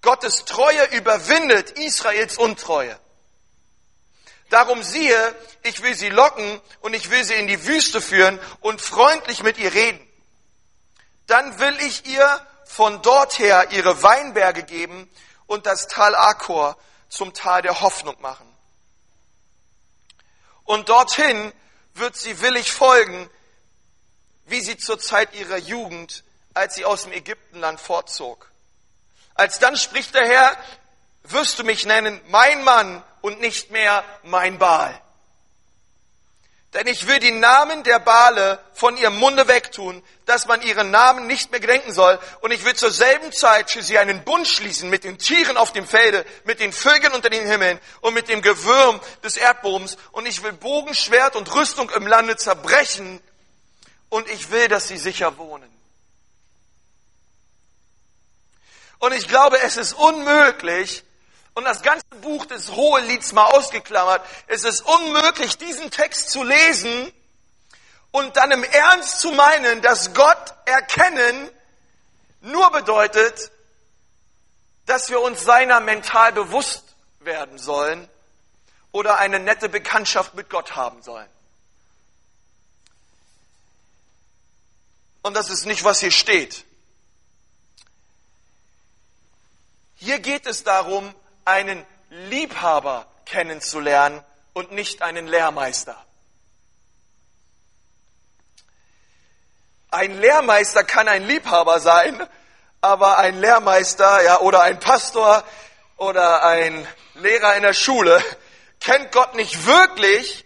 Gottes 0.00 0.46
Treue 0.46 0.84
überwindet 0.96 1.72
Israels 1.72 2.38
Untreue. 2.38 2.98
Darum 4.50 4.82
siehe, 4.82 5.34
ich 5.62 5.82
will 5.82 5.94
sie 5.94 6.08
locken 6.08 6.60
und 6.80 6.94
ich 6.94 7.10
will 7.10 7.22
sie 7.24 7.34
in 7.34 7.46
die 7.46 7.66
Wüste 7.66 8.00
führen 8.00 8.40
und 8.60 8.80
freundlich 8.80 9.42
mit 9.42 9.58
ihr 9.58 9.72
reden. 9.74 10.00
Dann 11.26 11.58
will 11.58 11.76
ich 11.80 12.06
ihr 12.06 12.46
von 12.64 13.02
dort 13.02 13.38
her 13.38 13.68
ihre 13.72 14.02
Weinberge 14.02 14.62
geben 14.62 15.10
und 15.46 15.66
das 15.66 15.86
Tal 15.86 16.14
Akor 16.14 16.76
zum 17.08 17.34
Tal 17.34 17.62
der 17.62 17.80
Hoffnung 17.80 18.20
machen. 18.20 18.46
Und 20.64 20.88
dorthin 20.88 21.52
wird 21.94 22.16
sie 22.16 22.40
willig 22.40 22.72
folgen, 22.72 23.28
wie 24.46 24.60
sie 24.60 24.76
zur 24.76 24.98
Zeit 24.98 25.34
ihrer 25.34 25.56
Jugend, 25.56 26.24
als 26.54 26.74
sie 26.74 26.84
aus 26.84 27.02
dem 27.02 27.12
Ägyptenland 27.12 27.80
fortzog. 27.80 28.50
Als 29.34 29.58
dann 29.58 29.76
spricht 29.76 30.14
der 30.14 30.26
Herr, 30.26 30.56
wirst 31.32 31.58
du 31.58 31.64
mich 31.64 31.86
nennen 31.86 32.20
mein 32.28 32.64
Mann 32.64 33.02
und 33.20 33.40
nicht 33.40 33.70
mehr 33.70 34.04
mein 34.22 34.58
Baal. 34.58 35.00
Denn 36.74 36.86
ich 36.86 37.06
will 37.06 37.18
die 37.18 37.32
Namen 37.32 37.82
der 37.82 37.98
Bale 37.98 38.60
von 38.74 38.98
ihrem 38.98 39.16
Munde 39.16 39.48
wegtun, 39.48 40.02
dass 40.26 40.46
man 40.46 40.60
ihren 40.60 40.90
Namen 40.90 41.26
nicht 41.26 41.50
mehr 41.50 41.60
gedenken 41.60 41.92
soll. 41.92 42.18
Und 42.42 42.50
ich 42.50 42.62
will 42.62 42.74
zur 42.74 42.90
selben 42.90 43.32
Zeit 43.32 43.70
für 43.70 43.82
sie 43.82 43.96
einen 43.96 44.22
Bund 44.22 44.46
schließen 44.46 44.90
mit 44.90 45.02
den 45.02 45.18
Tieren 45.18 45.56
auf 45.56 45.72
dem 45.72 45.86
Felde, 45.86 46.26
mit 46.44 46.60
den 46.60 46.74
Vögeln 46.74 47.14
unter 47.14 47.30
den 47.30 47.46
Himmeln 47.46 47.80
und 48.02 48.12
mit 48.12 48.28
dem 48.28 48.42
Gewürm 48.42 49.00
des 49.24 49.38
Erdbodens. 49.38 49.96
Und 50.12 50.26
ich 50.26 50.42
will 50.42 50.52
Bogen, 50.52 50.92
Schwert 50.92 51.36
und 51.36 51.54
Rüstung 51.54 51.88
im 51.90 52.06
Lande 52.06 52.36
zerbrechen. 52.36 53.22
Und 54.10 54.28
ich 54.28 54.50
will, 54.50 54.68
dass 54.68 54.88
sie 54.88 54.98
sicher 54.98 55.38
wohnen. 55.38 55.74
Und 58.98 59.14
ich 59.14 59.26
glaube, 59.26 59.58
es 59.60 59.78
ist 59.78 59.94
unmöglich, 59.94 61.02
und 61.58 61.64
das 61.64 61.82
ganze 61.82 62.06
Buch 62.22 62.46
des 62.46 62.70
Hohelieds 62.70 63.32
mal 63.32 63.46
ausgeklammert, 63.46 64.24
es 64.46 64.62
ist 64.62 64.80
unmöglich, 64.80 65.58
diesen 65.58 65.90
Text 65.90 66.30
zu 66.30 66.44
lesen 66.44 67.12
und 68.12 68.36
dann 68.36 68.52
im 68.52 68.62
Ernst 68.62 69.18
zu 69.18 69.32
meinen, 69.32 69.82
dass 69.82 70.14
Gott 70.14 70.54
erkennen 70.66 71.50
nur 72.42 72.70
bedeutet, 72.70 73.50
dass 74.86 75.10
wir 75.10 75.20
uns 75.20 75.42
seiner 75.42 75.80
mental 75.80 76.32
bewusst 76.32 76.84
werden 77.18 77.58
sollen 77.58 78.08
oder 78.92 79.18
eine 79.18 79.40
nette 79.40 79.68
Bekanntschaft 79.68 80.34
mit 80.34 80.48
Gott 80.50 80.76
haben 80.76 81.02
sollen. 81.02 81.28
Und 85.22 85.34
das 85.34 85.50
ist 85.50 85.66
nicht, 85.66 85.82
was 85.82 85.98
hier 85.98 86.12
steht. 86.12 86.64
Hier 89.96 90.20
geht 90.20 90.46
es 90.46 90.62
darum, 90.62 91.12
einen 91.48 91.84
Liebhaber 92.10 93.06
kennenzulernen 93.24 94.22
und 94.52 94.72
nicht 94.72 95.02
einen 95.02 95.26
Lehrmeister. 95.26 95.96
Ein 99.90 100.20
Lehrmeister 100.20 100.84
kann 100.84 101.08
ein 101.08 101.26
Liebhaber 101.26 101.80
sein, 101.80 102.26
aber 102.82 103.18
ein 103.18 103.40
Lehrmeister, 103.40 104.22
ja, 104.22 104.40
oder 104.40 104.62
ein 104.62 104.78
Pastor 104.78 105.42
oder 105.96 106.44
ein 106.44 106.86
Lehrer 107.14 107.56
in 107.56 107.62
der 107.62 107.72
Schule 107.72 108.22
kennt 108.80 109.10
Gott 109.10 109.34
nicht 109.34 109.66
wirklich, 109.66 110.44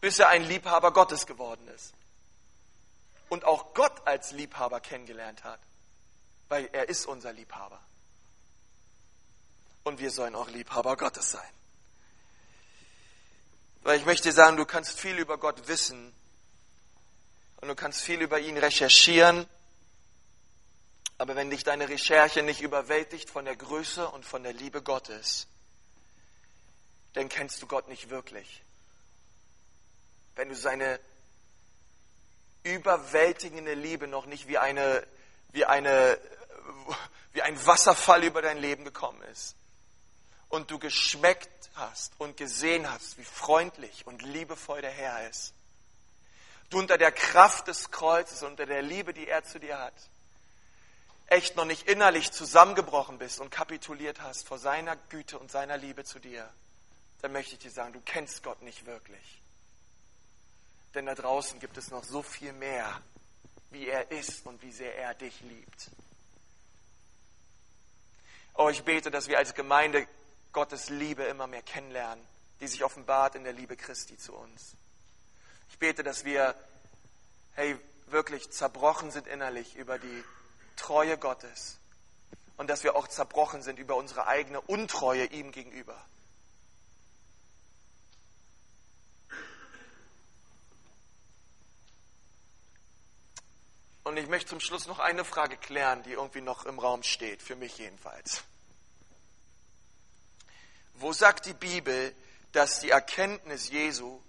bis 0.00 0.18
er 0.18 0.28
ein 0.30 0.44
Liebhaber 0.44 0.92
Gottes 0.92 1.26
geworden 1.26 1.68
ist. 1.68 1.92
Und 3.28 3.44
auch 3.44 3.74
Gott 3.74 4.06
als 4.06 4.32
Liebhaber 4.32 4.80
kennengelernt 4.80 5.44
hat 5.44 5.60
weil 6.48 6.68
er 6.72 6.88
ist 6.88 7.06
unser 7.06 7.32
Liebhaber. 7.32 7.80
Und 9.84 9.98
wir 9.98 10.10
sollen 10.10 10.34
auch 10.34 10.48
Liebhaber 10.48 10.96
Gottes 10.96 11.30
sein. 11.30 11.48
Weil 13.82 13.98
ich 13.98 14.04
möchte 14.04 14.32
sagen, 14.32 14.56
du 14.56 14.64
kannst 14.64 14.98
viel 14.98 15.16
über 15.18 15.38
Gott 15.38 15.68
wissen 15.68 16.12
und 17.60 17.68
du 17.68 17.74
kannst 17.74 18.02
viel 18.02 18.20
über 18.20 18.40
ihn 18.40 18.58
recherchieren, 18.58 19.46
aber 21.18 21.36
wenn 21.36 21.50
dich 21.50 21.64
deine 21.64 21.88
Recherche 21.88 22.42
nicht 22.42 22.60
überwältigt 22.60 23.30
von 23.30 23.44
der 23.44 23.56
Größe 23.56 24.08
und 24.08 24.24
von 24.24 24.42
der 24.42 24.52
Liebe 24.52 24.82
Gottes, 24.82 25.46
dann 27.14 27.28
kennst 27.28 27.62
du 27.62 27.66
Gott 27.66 27.88
nicht 27.88 28.10
wirklich. 28.10 28.62
Wenn 30.34 30.50
du 30.50 30.54
seine 30.54 31.00
überwältigende 32.62 33.74
Liebe 33.74 34.06
noch 34.06 34.26
nicht 34.26 34.48
wie 34.48 34.58
eine, 34.58 35.06
wie 35.56 35.64
eine 35.64 36.20
wie 37.32 37.42
ein 37.42 37.66
Wasserfall 37.66 38.24
über 38.24 38.40
dein 38.40 38.58
Leben 38.58 38.84
gekommen 38.84 39.20
ist 39.24 39.56
und 40.48 40.70
du 40.70 40.78
geschmeckt 40.78 41.70
hast 41.74 42.12
und 42.18 42.36
gesehen 42.36 42.90
hast, 42.90 43.18
wie 43.18 43.24
freundlich 43.24 44.06
und 44.06 44.22
liebevoll 44.22 44.80
der 44.80 44.90
Herr 44.90 45.28
ist, 45.28 45.52
du 46.70 46.78
unter 46.78 46.96
der 46.96 47.12
Kraft 47.12 47.68
des 47.68 47.90
Kreuzes, 47.90 48.42
unter 48.42 48.64
der 48.64 48.80
Liebe, 48.80 49.12
die 49.12 49.28
er 49.28 49.44
zu 49.44 49.58
dir 49.58 49.78
hat, 49.78 49.94
echt 51.26 51.56
noch 51.56 51.64
nicht 51.64 51.88
innerlich 51.88 52.32
zusammengebrochen 52.32 53.18
bist 53.18 53.40
und 53.40 53.50
kapituliert 53.50 54.22
hast 54.22 54.46
vor 54.46 54.58
seiner 54.58 54.96
Güte 54.96 55.38
und 55.38 55.50
seiner 55.50 55.76
Liebe 55.76 56.04
zu 56.04 56.18
dir, 56.18 56.48
dann 57.20 57.32
möchte 57.32 57.54
ich 57.54 57.60
dir 57.60 57.70
sagen, 57.70 57.92
du 57.92 58.00
kennst 58.00 58.42
Gott 58.42 58.62
nicht 58.62 58.86
wirklich. 58.86 59.42
Denn 60.94 61.06
da 61.06 61.14
draußen 61.14 61.60
gibt 61.60 61.76
es 61.76 61.90
noch 61.90 62.04
so 62.04 62.22
viel 62.22 62.52
mehr, 62.54 63.02
wie 63.70 63.88
er 63.88 64.10
ist 64.10 64.46
und 64.46 64.62
wie 64.62 64.72
sehr 64.72 64.96
er 64.96 65.14
dich 65.14 65.40
liebt. 65.42 65.90
Oh, 68.54 68.68
ich 68.68 68.84
bete, 68.84 69.10
dass 69.10 69.28
wir 69.28 69.38
als 69.38 69.54
Gemeinde 69.54 70.06
Gottes 70.52 70.88
Liebe 70.88 71.24
immer 71.24 71.46
mehr 71.46 71.62
kennenlernen, 71.62 72.24
die 72.60 72.68
sich 72.68 72.82
offenbart 72.84 73.34
in 73.34 73.44
der 73.44 73.52
Liebe 73.52 73.76
Christi 73.76 74.16
zu 74.16 74.34
uns. 74.34 74.74
Ich 75.70 75.78
bete, 75.78 76.02
dass 76.02 76.24
wir, 76.24 76.54
hey, 77.54 77.76
wirklich 78.06 78.50
zerbrochen 78.50 79.10
sind 79.10 79.26
innerlich 79.26 79.76
über 79.76 79.98
die 79.98 80.24
Treue 80.76 81.18
Gottes 81.18 81.78
und 82.56 82.68
dass 82.70 82.84
wir 82.84 82.96
auch 82.96 83.08
zerbrochen 83.08 83.62
sind 83.62 83.78
über 83.78 83.96
unsere 83.96 84.26
eigene 84.26 84.60
Untreue 84.60 85.26
ihm 85.26 85.52
gegenüber. 85.52 86.02
Und 94.06 94.18
ich 94.18 94.28
möchte 94.28 94.50
zum 94.50 94.60
Schluss 94.60 94.86
noch 94.86 95.00
eine 95.00 95.24
Frage 95.24 95.56
klären, 95.56 96.04
die 96.04 96.12
irgendwie 96.12 96.40
noch 96.40 96.64
im 96.64 96.78
Raum 96.78 97.02
steht, 97.02 97.42
für 97.42 97.56
mich 97.56 97.76
jedenfalls. 97.78 98.44
Wo 100.94 101.12
sagt 101.12 101.46
die 101.46 101.54
Bibel, 101.54 102.14
dass 102.52 102.78
die 102.78 102.90
Erkenntnis 102.90 103.68
Jesu, 103.68 104.22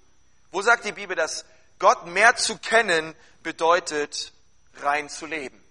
wo 0.50 0.64
sagt 0.64 0.86
die 0.86 0.94
Bibel, 0.94 1.16
dass 1.16 1.46
Gott 1.78 2.08
mehr 2.08 2.36
zu 2.38 2.58
kennen 2.58 3.14
bedeutet, 3.44 4.34
rein 4.78 5.10
zu 5.10 5.28
leben? 5.28 5.64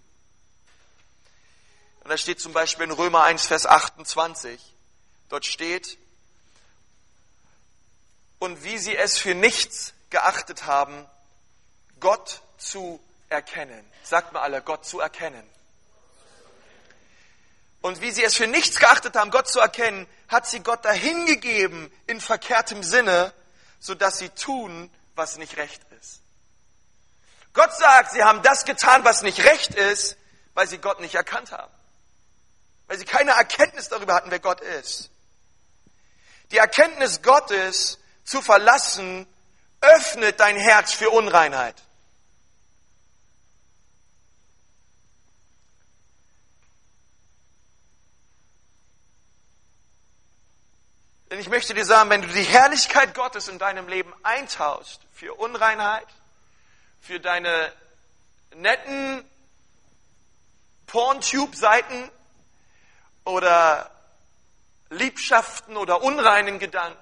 Und 2.04 2.08
da 2.08 2.16
steht 2.16 2.38
zum 2.38 2.52
Beispiel 2.52 2.84
in 2.84 2.92
Römer 2.92 3.24
1, 3.24 3.44
Vers 3.46 3.66
28, 3.66 4.60
dort 5.30 5.46
steht, 5.46 5.98
und 8.38 8.62
wie 8.62 8.78
sie 8.78 8.94
es 8.94 9.18
für 9.18 9.34
nichts 9.34 9.94
geachtet 10.10 10.66
haben, 10.66 11.06
Gott 11.98 12.40
zu 12.56 13.00
erkennen. 13.28 13.84
Sagt 14.02 14.32
mal 14.32 14.42
alle, 14.42 14.62
Gott 14.62 14.84
zu 14.86 15.00
erkennen. 15.00 15.42
Und 17.80 18.00
wie 18.00 18.10
sie 18.10 18.24
es 18.24 18.34
für 18.34 18.46
nichts 18.46 18.78
geachtet 18.78 19.14
haben, 19.16 19.30
Gott 19.30 19.48
zu 19.48 19.60
erkennen, 19.60 20.06
hat 20.28 20.46
sie 20.46 20.60
Gott 20.60 20.84
dahingegeben 20.84 21.92
in 22.06 22.20
verkehrtem 22.20 22.82
Sinne, 22.82 23.32
sodass 23.78 24.18
sie 24.18 24.30
tun, 24.30 24.90
was 25.14 25.36
nicht 25.36 25.56
recht 25.56 25.82
ist. 26.00 26.20
Gott 27.52 27.74
sagt, 27.76 28.12
sie 28.12 28.22
haben 28.22 28.42
das 28.42 28.64
getan, 28.64 29.04
was 29.04 29.22
nicht 29.22 29.44
recht 29.44 29.74
ist, 29.74 30.16
weil 30.54 30.68
sie 30.68 30.78
Gott 30.78 31.00
nicht 31.00 31.14
erkannt 31.14 31.52
haben. 31.52 31.72
Weil 32.86 32.98
sie 32.98 33.04
keine 33.04 33.32
Erkenntnis 33.32 33.88
darüber 33.88 34.14
hatten, 34.14 34.30
wer 34.30 34.40
Gott 34.40 34.60
ist. 34.60 35.10
Die 36.50 36.58
Erkenntnis 36.58 37.22
Gottes 37.22 37.98
zu 38.24 38.42
verlassen, 38.42 39.26
öffnet 39.80 40.40
dein 40.40 40.56
Herz 40.56 40.92
für 40.92 41.10
Unreinheit. 41.10 41.76
Denn 51.30 51.40
ich 51.40 51.48
möchte 51.48 51.74
dir 51.74 51.84
sagen, 51.84 52.10
wenn 52.10 52.22
du 52.22 52.28
die 52.28 52.42
Herrlichkeit 52.42 53.14
Gottes 53.14 53.48
in 53.48 53.58
deinem 53.58 53.88
Leben 53.88 54.14
eintauschst 54.22 55.00
für 55.12 55.34
Unreinheit, 55.34 56.06
für 57.00 57.18
deine 57.18 57.72
netten 58.54 59.24
Porntube-Seiten 60.86 62.10
oder 63.24 63.90
Liebschaften 64.90 65.76
oder 65.76 66.02
unreinen 66.02 66.60
Gedanken, 66.60 66.96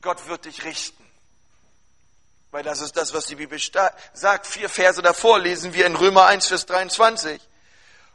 Gott 0.00 0.26
wird 0.26 0.44
dich 0.44 0.64
richten. 0.64 1.04
Weil 2.50 2.64
das 2.64 2.80
ist 2.80 2.96
das, 2.96 3.12
was 3.12 3.26
die 3.26 3.36
Bibel 3.36 3.60
sagt. 4.12 4.46
Vier 4.46 4.68
Verse 4.68 5.02
davor 5.02 5.38
lesen 5.38 5.74
wir 5.74 5.86
in 5.86 5.94
Römer 5.94 6.26
1, 6.26 6.48
Vers 6.48 6.66
23 6.66 7.40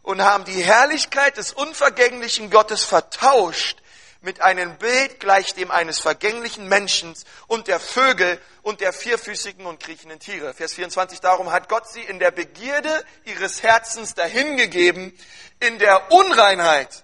und 0.04 0.22
haben 0.22 0.46
die 0.46 0.62
Herrlichkeit 0.62 1.38
des 1.38 1.54
unvergänglichen 1.54 2.52
Gottes 2.52 2.84
vertauscht 2.84 3.80
mit 4.22 4.42
einem 4.42 4.78
Bild 4.78 5.20
gleich 5.20 5.54
dem 5.54 5.70
eines 5.70 6.00
vergänglichen 6.00 6.70
Menschen 6.70 7.14
und 7.48 7.68
der 7.68 7.80
Vögel 7.80 8.40
und 8.62 8.80
der 8.80 8.94
vierfüßigen 8.94 9.66
und 9.66 9.82
kriechenden 9.82 10.20
Tiere. 10.20 10.54
Vers 10.54 10.74
24, 10.74 11.20
darum 11.20 11.52
hat 11.52 11.68
Gott 11.68 11.88
sie 11.90 12.02
in 12.02 12.20
der 12.20 12.32
Begierde 12.32 13.04
ihres 13.26 13.64
Herzens 13.64 14.14
dahingegeben, 14.14 15.18
in 15.60 15.78
der 15.80 16.12
Unreinheit, 16.12 17.04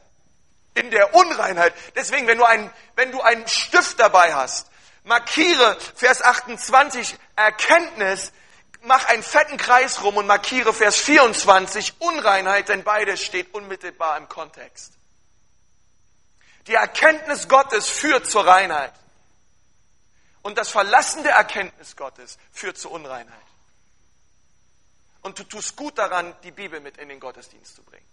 in 0.75 0.91
der 0.91 1.13
Unreinheit. 1.13 1.73
Deswegen, 1.95 2.27
wenn 2.27 2.37
du 2.37 2.45
einen, 2.45 2.71
wenn 2.95 3.11
du 3.11 3.21
einen 3.21 3.47
Stift 3.47 3.99
dabei 3.99 4.33
hast, 4.33 4.67
markiere 5.03 5.77
Vers 5.95 6.21
28 6.21 7.17
Erkenntnis, 7.35 8.31
mach 8.81 9.05
einen 9.05 9.23
fetten 9.23 9.57
Kreis 9.57 10.01
rum 10.03 10.17
und 10.17 10.27
markiere 10.27 10.73
Vers 10.73 10.97
24 10.97 11.99
Unreinheit, 11.99 12.69
denn 12.69 12.83
beides 12.83 13.23
steht 13.23 13.53
unmittelbar 13.53 14.17
im 14.17 14.29
Kontext. 14.29 14.93
Die 16.67 16.75
Erkenntnis 16.75 17.47
Gottes 17.47 17.89
führt 17.89 18.29
zur 18.29 18.45
Reinheit. 18.45 18.93
Und 20.41 20.57
das 20.57 20.69
Verlassen 20.69 21.23
der 21.23 21.33
Erkenntnis 21.33 21.95
Gottes 21.95 22.37
führt 22.51 22.77
zur 22.77 22.91
Unreinheit. 22.91 23.37
Und 25.21 25.37
du 25.37 25.43
tust 25.43 25.75
gut 25.75 25.97
daran, 25.97 26.33
die 26.43 26.51
Bibel 26.51 26.79
mit 26.79 26.97
in 26.97 27.09
den 27.09 27.19
Gottesdienst 27.19 27.75
zu 27.75 27.83
bringen. 27.83 28.05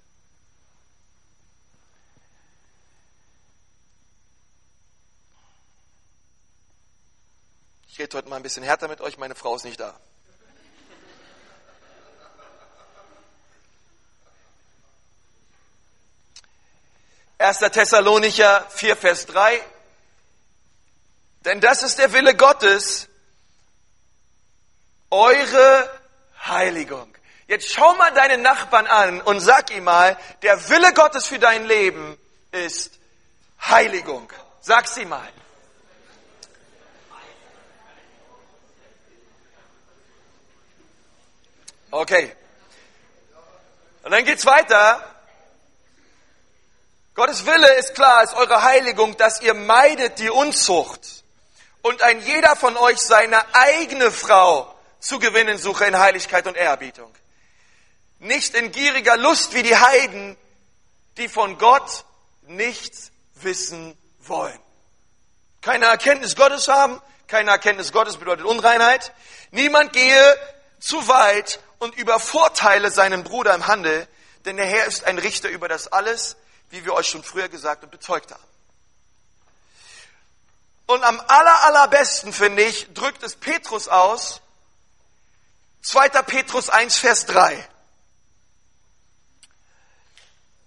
Ich 7.89 7.99
rede 7.99 8.17
heute 8.19 8.29
mal 8.29 8.37
ein 8.37 8.43
bisschen 8.43 8.64
härter 8.64 8.89
mit 8.89 9.01
euch, 9.01 9.17
meine 9.17 9.35
Frau 9.35 9.55
ist 9.55 9.64
nicht 9.64 9.81
da. 9.81 9.99
1. 17.39 17.59
Thessalonicher 17.59 18.66
4, 18.70 18.97
Vers 18.97 19.26
3. 19.26 19.62
Denn 21.45 21.61
das 21.61 21.82
ist 21.82 21.99
der 21.99 22.12
Wille 22.12 22.34
Gottes, 22.34 23.09
eure 25.11 25.91
Heiligung. 26.47 27.14
Jetzt 27.47 27.72
schau 27.72 27.95
mal 27.95 28.12
deinen 28.12 28.43
Nachbarn 28.43 28.87
an 28.87 29.20
und 29.20 29.41
sag 29.41 29.70
ihm 29.70 29.84
mal, 29.84 30.18
der 30.43 30.68
Wille 30.68 30.93
Gottes 30.95 31.26
für 31.26 31.39
dein 31.39 31.66
Leben 31.66 32.18
ist 32.51 32.99
Heiligung. 33.61 34.32
Sag 34.61 34.89
sie 34.89 35.05
mal. 35.05 35.28
Okay. 41.93 42.34
Und 44.03 44.11
dann 44.11 44.24
geht's 44.24 44.45
weiter. 44.45 45.16
Gottes 47.17 47.47
Wille 47.47 47.75
ist 47.77 47.95
klar, 47.95 48.23
ist 48.23 48.35
eure 48.35 48.62
Heiligung, 48.62 49.17
dass 49.17 49.41
ihr 49.41 49.55
meidet 49.55 50.19
die 50.19 50.29
Unzucht 50.29 51.25
und 51.81 52.03
ein 52.03 52.21
jeder 52.21 52.55
von 52.57 52.77
euch 52.77 52.99
seine 52.99 53.43
eigene 53.55 54.11
Frau 54.12 54.71
zu 55.01 55.19
gewinnen 55.19 55.57
suche 55.57 55.87
in 55.87 55.99
Heiligkeit 55.99 56.47
und 56.47 56.59
Ehrerbietung. 56.59 57.11
Nicht 58.19 58.55
in 58.55 58.71
gieriger 58.71 59.17
Lust 59.17 59.55
wie 59.55 59.62
die 59.62 59.75
Heiden, 59.75 60.37
die 61.17 61.31
von 61.31 61.57
Gott 61.57 62.05
nichts 62.43 63.12
wissen 63.37 63.97
wollen. 64.21 64.59
Keine 65.62 65.87
Erkenntnis 65.87 66.37
Gottes 66.37 66.69
haben, 66.69 67.01
keine 67.29 67.51
Erkenntnis 67.51 67.93
Gottes 67.93 68.19
bedeutet 68.19 68.45
Unreinheit. 68.45 69.14
Niemand 69.53 69.95
gehe 69.95 70.37
zu 70.81 71.09
weit 71.09 71.61
und 71.79 71.95
übervorteile 71.95 72.91
seinen 72.91 73.25
Bruder 73.25 73.55
im 73.55 73.67
Handel, 73.67 74.07
denn 74.45 74.59
der 74.59 74.67
Herr 74.67 74.85
ist 74.85 75.05
ein 75.05 75.19
Richter 75.19 75.49
über 75.49 75.67
das 75.67 75.91
alles 75.91 76.37
wie 76.71 76.85
wir 76.85 76.95
euch 76.95 77.09
schon 77.09 77.23
früher 77.23 77.49
gesagt 77.49 77.85
und 77.85 77.91
bezeugt 77.91 78.33
haben. 78.33 78.43
Und 80.87 81.03
am 81.03 81.21
aller, 81.21 81.64
allerbesten, 81.64 82.33
finde 82.33 82.62
ich, 82.62 82.93
drückt 82.95 83.23
es 83.23 83.35
Petrus 83.35 83.89
aus, 83.89 84.41
2. 85.83 86.09
Petrus 86.23 86.69
1, 86.69 86.97
Vers 86.97 87.27
3. 87.27 87.69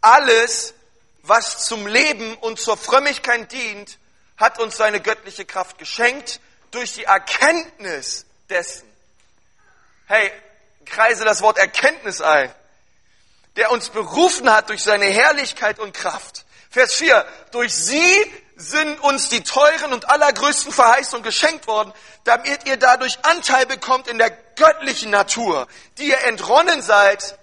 Alles, 0.02 0.74
was 1.24 1.66
zum 1.66 1.88
Leben 1.88 2.36
und 2.38 2.60
zur 2.60 2.78
Frömmigkeit 2.78 3.52
dient, 3.52 3.98
hat 4.38 4.60
uns 4.60 4.78
seine 4.78 5.02
göttliche 5.02 5.46
Kraft 5.46 5.78
geschenkt 5.78 6.40
durch 6.72 6.94
die 6.94 7.04
Erkenntnis 7.04 8.26
dessen. 8.50 8.88
Hey, 10.08 10.32
kreise 10.86 11.26
das 11.26 11.42
Wort 11.42 11.58
Erkenntnis 11.58 12.22
ein 12.22 12.54
der 13.56 13.72
uns 13.72 13.90
berufen 13.90 14.52
hat 14.52 14.70
durch 14.70 14.84
seine 14.84 15.06
Herrlichkeit 15.06 15.80
und 15.80 15.94
Kraft. 15.94 16.46
Vers 16.70 16.94
4. 16.96 17.26
Durch 17.52 17.74
sie 17.74 18.32
sind 18.56 19.00
uns 19.00 19.30
die 19.30 19.44
teuren 19.44 19.94
und 19.94 20.10
allergrößten 20.10 20.72
Verheißungen 20.72 21.24
geschenkt 21.24 21.66
worden, 21.68 21.94
damit 22.26 22.68
ihr 22.68 22.78
dadurch 22.78 23.18
Anteil 23.24 23.66
bekommt 23.66 24.08
in 24.08 24.18
der 24.18 24.30
göttlichen 24.56 25.10
Natur, 25.10 25.68
die 25.98 26.10
ihr 26.10 26.22
entronnen 26.26 26.82
seid 26.82 27.38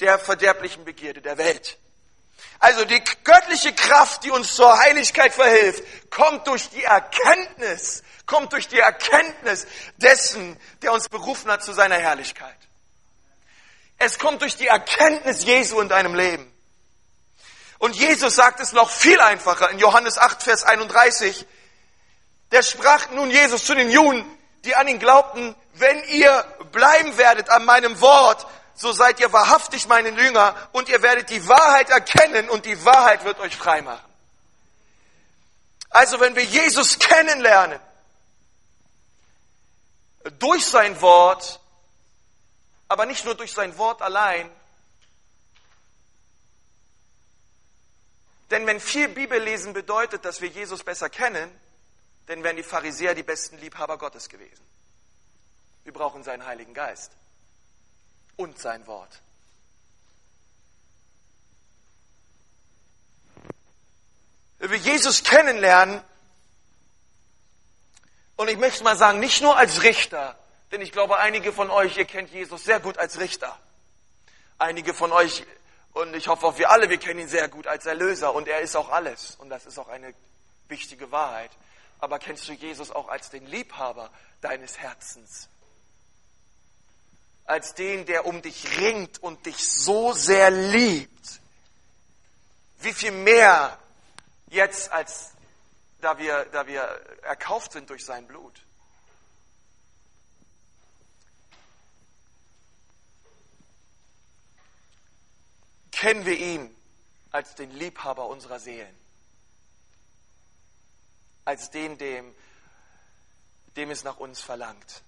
der 0.00 0.18
verderblichen 0.18 0.84
Begierde 0.84 1.20
der 1.20 1.38
Welt. 1.38 1.78
Also 2.58 2.84
die 2.84 3.02
göttliche 3.24 3.72
Kraft, 3.74 4.24
die 4.24 4.30
uns 4.30 4.54
zur 4.54 4.78
Heiligkeit 4.78 5.34
verhilft, 5.34 5.82
kommt 6.10 6.46
durch 6.46 6.70
die 6.70 6.84
Erkenntnis, 6.84 8.02
kommt 8.24 8.52
durch 8.52 8.68
die 8.68 8.78
Erkenntnis 8.78 9.66
dessen, 9.96 10.58
der 10.82 10.92
uns 10.92 11.08
berufen 11.08 11.50
hat 11.50 11.62
zu 11.62 11.72
seiner 11.72 11.96
Herrlichkeit. 11.96 12.56
Es 13.98 14.18
kommt 14.18 14.42
durch 14.42 14.56
die 14.56 14.66
Erkenntnis 14.66 15.44
Jesu 15.44 15.80
in 15.80 15.88
deinem 15.88 16.14
Leben. 16.14 16.52
Und 17.78 17.96
Jesus 17.96 18.34
sagt 18.34 18.60
es 18.60 18.72
noch 18.72 18.90
viel 18.90 19.20
einfacher 19.20 19.70
in 19.70 19.78
Johannes 19.78 20.18
8, 20.18 20.42
Vers 20.42 20.64
31. 20.64 21.46
Der 22.52 22.62
sprach 22.62 23.10
nun 23.10 23.30
Jesus 23.30 23.64
zu 23.64 23.74
den 23.74 23.90
Juden, 23.90 24.24
die 24.64 24.74
an 24.74 24.88
ihn 24.88 24.98
glaubten, 24.98 25.54
wenn 25.74 26.02
ihr 26.04 26.44
bleiben 26.72 27.16
werdet 27.16 27.50
an 27.50 27.64
meinem 27.64 28.00
Wort, 28.00 28.46
so 28.74 28.92
seid 28.92 29.20
ihr 29.20 29.32
wahrhaftig 29.32 29.88
meine 29.88 30.10
Jünger 30.10 30.54
und 30.72 30.88
ihr 30.88 31.02
werdet 31.02 31.30
die 31.30 31.46
Wahrheit 31.48 31.90
erkennen 31.90 32.48
und 32.50 32.66
die 32.66 32.84
Wahrheit 32.84 33.24
wird 33.24 33.40
euch 33.40 33.56
frei 33.56 33.82
machen. 33.82 34.04
Also 35.90 36.20
wenn 36.20 36.36
wir 36.36 36.44
Jesus 36.44 36.98
kennenlernen, 36.98 37.80
durch 40.38 40.66
sein 40.66 41.00
Wort, 41.00 41.60
aber 42.88 43.06
nicht 43.06 43.24
nur 43.24 43.34
durch 43.34 43.52
sein 43.52 43.76
Wort 43.78 44.02
allein. 44.02 44.50
Denn 48.50 48.66
wenn 48.66 48.80
viel 48.80 49.08
Bibellesen 49.08 49.72
bedeutet, 49.72 50.24
dass 50.24 50.40
wir 50.40 50.48
Jesus 50.48 50.84
besser 50.84 51.10
kennen, 51.10 51.50
dann 52.26 52.42
wären 52.42 52.56
die 52.56 52.62
Pharisäer 52.62 53.14
die 53.14 53.22
besten 53.22 53.58
Liebhaber 53.58 53.98
Gottes 53.98 54.28
gewesen. 54.28 54.64
Wir 55.84 55.92
brauchen 55.92 56.22
seinen 56.24 56.44
Heiligen 56.44 56.74
Geist 56.74 57.12
und 58.36 58.58
sein 58.58 58.86
Wort. 58.86 59.20
Wenn 64.58 64.70
wir 64.70 64.78
Jesus 64.78 65.22
kennenlernen, 65.22 66.02
und 68.36 68.48
ich 68.48 68.58
möchte 68.58 68.84
mal 68.84 68.96
sagen, 68.96 69.20
nicht 69.20 69.42
nur 69.42 69.56
als 69.56 69.82
Richter, 69.82 70.38
denn 70.72 70.80
ich 70.80 70.92
glaube, 70.92 71.18
einige 71.18 71.52
von 71.52 71.70
euch, 71.70 71.96
ihr 71.96 72.04
kennt 72.04 72.30
Jesus 72.30 72.64
sehr 72.64 72.80
gut 72.80 72.98
als 72.98 73.20
Richter. 73.20 73.58
Einige 74.58 74.94
von 74.94 75.12
euch, 75.12 75.44
und 75.92 76.14
ich 76.14 76.28
hoffe 76.28 76.46
auch 76.46 76.58
wir 76.58 76.70
alle, 76.70 76.90
wir 76.90 76.98
kennen 76.98 77.20
ihn 77.20 77.28
sehr 77.28 77.48
gut 77.48 77.66
als 77.66 77.86
Erlöser. 77.86 78.34
Und 78.34 78.48
er 78.48 78.60
ist 78.60 78.76
auch 78.76 78.90
alles. 78.90 79.36
Und 79.36 79.48
das 79.48 79.66
ist 79.66 79.78
auch 79.78 79.88
eine 79.88 80.12
wichtige 80.68 81.10
Wahrheit. 81.10 81.50
Aber 81.98 82.18
kennst 82.18 82.48
du 82.48 82.52
Jesus 82.52 82.90
auch 82.90 83.08
als 83.08 83.30
den 83.30 83.46
Liebhaber 83.46 84.10
deines 84.40 84.78
Herzens? 84.78 85.48
Als 87.44 87.74
den, 87.74 88.04
der 88.06 88.26
um 88.26 88.42
dich 88.42 88.78
ringt 88.78 89.22
und 89.22 89.46
dich 89.46 89.56
so 89.70 90.12
sehr 90.12 90.50
liebt. 90.50 91.40
Wie 92.80 92.92
viel 92.92 93.12
mehr 93.12 93.78
jetzt, 94.48 94.90
als 94.90 95.30
da 96.00 96.18
wir, 96.18 96.44
da 96.46 96.66
wir 96.66 96.82
erkauft 97.22 97.72
sind 97.72 97.88
durch 97.88 98.04
sein 98.04 98.26
Blut. 98.26 98.65
Kennen 105.96 106.26
wir 106.26 106.36
ihn 106.36 106.76
als 107.32 107.54
den 107.54 107.70
Liebhaber 107.70 108.26
unserer 108.26 108.60
Seelen, 108.60 108.94
als 111.46 111.70
den, 111.70 111.96
dem, 111.96 112.34
dem 113.76 113.90
es 113.90 114.04
nach 114.04 114.18
uns 114.18 114.40
verlangt. 114.40 115.02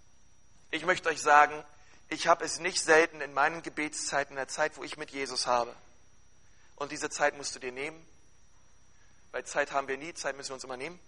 Ich 0.71 0.87
möchte 0.87 1.11
euch 1.11 1.21
sagen, 1.21 1.63
ich 2.09 2.27
habe 2.27 2.43
es 2.43 2.59
nicht 2.59 2.81
selten 2.81 3.21
in 3.21 3.35
meinen 3.35 3.63
Gebetszeiten, 3.63 4.33
in 4.33 4.37
der 4.37 4.49
Zeit, 4.49 4.79
wo 4.79 4.83
ich 4.83 4.97
mit 4.97 5.11
Jesus 5.11 5.47
habe. 5.47 5.75
Und 6.77 6.91
diese 6.91 7.11
Zeit 7.11 7.37
musst 7.37 7.55
du 7.55 7.59
dir 7.59 7.73
nehmen, 7.73 8.07
weil 9.33 9.45
Zeit 9.45 9.73
haben 9.73 9.89
wir 9.89 9.99
nie, 9.99 10.15
Zeit 10.15 10.39
müssen 10.39 10.51
wir 10.51 10.55
uns 10.55 10.65
immer 10.65 10.79
nehmen. 10.79 10.99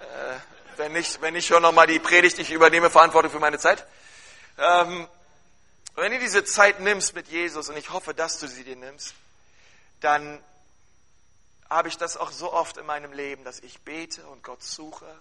Äh, 0.00 0.36
wenn 0.76 0.92
nicht, 0.92 1.22
wenn 1.22 1.32
nicht, 1.32 1.48
hör 1.48 1.60
nochmal 1.60 1.86
die 1.86 2.00
Predigt, 2.00 2.38
ich 2.38 2.50
übernehme 2.50 2.90
Verantwortung 2.90 3.30
für 3.30 3.40
meine 3.40 3.58
Zeit. 3.58 3.86
Ähm, 4.58 5.06
wenn 5.96 6.12
du 6.12 6.18
diese 6.18 6.44
Zeit 6.44 6.80
nimmst 6.80 7.14
mit 7.14 7.28
Jesus, 7.28 7.68
und 7.68 7.76
ich 7.76 7.90
hoffe, 7.90 8.14
dass 8.14 8.38
du 8.38 8.48
sie 8.48 8.64
dir 8.64 8.76
nimmst, 8.76 9.14
dann 10.00 10.42
habe 11.68 11.88
ich 11.88 11.96
das 11.96 12.16
auch 12.16 12.30
so 12.30 12.52
oft 12.52 12.76
in 12.76 12.86
meinem 12.86 13.12
Leben, 13.12 13.44
dass 13.44 13.60
ich 13.60 13.80
bete 13.80 14.26
und 14.26 14.42
Gott 14.42 14.62
suche. 14.62 15.18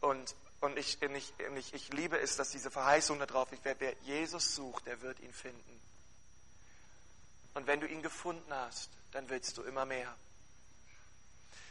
Und, 0.00 0.34
und 0.60 0.76
ich, 0.76 1.00
ich, 1.02 1.32
ich, 1.56 1.74
ich 1.74 1.92
liebe 1.92 2.18
es, 2.18 2.36
dass 2.36 2.50
diese 2.50 2.70
Verheißung 2.70 3.18
da 3.18 3.26
drauf 3.26 3.50
ist, 3.52 3.64
wer, 3.64 3.78
wer 3.80 3.94
Jesus 4.02 4.54
sucht, 4.54 4.86
der 4.86 5.00
wird 5.00 5.20
ihn 5.20 5.32
finden. 5.32 5.80
Und 7.54 7.66
wenn 7.66 7.80
du 7.80 7.86
ihn 7.86 8.02
gefunden 8.02 8.52
hast, 8.52 8.90
dann 9.12 9.28
willst 9.28 9.56
du 9.56 9.62
immer 9.62 9.84
mehr. 9.84 10.14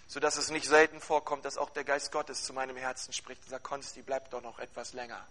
Sodass 0.08 0.38
es 0.38 0.50
nicht 0.50 0.68
selten 0.68 1.02
vorkommt, 1.02 1.44
dass 1.46 1.58
auch 1.58 1.70
der 1.70 1.84
Geist 1.84 2.12
Gottes 2.12 2.44
zu 2.44 2.54
meinem 2.54 2.78
Herzen 2.78 3.14
spricht 3.14 3.44
und 3.44 3.50
sagt, 3.50 3.64
Konsti, 3.64 4.02
bleib 4.02 4.30
doch 4.32 4.42
noch 4.42 4.60
etwas 4.60 4.94
länger 4.94 5.26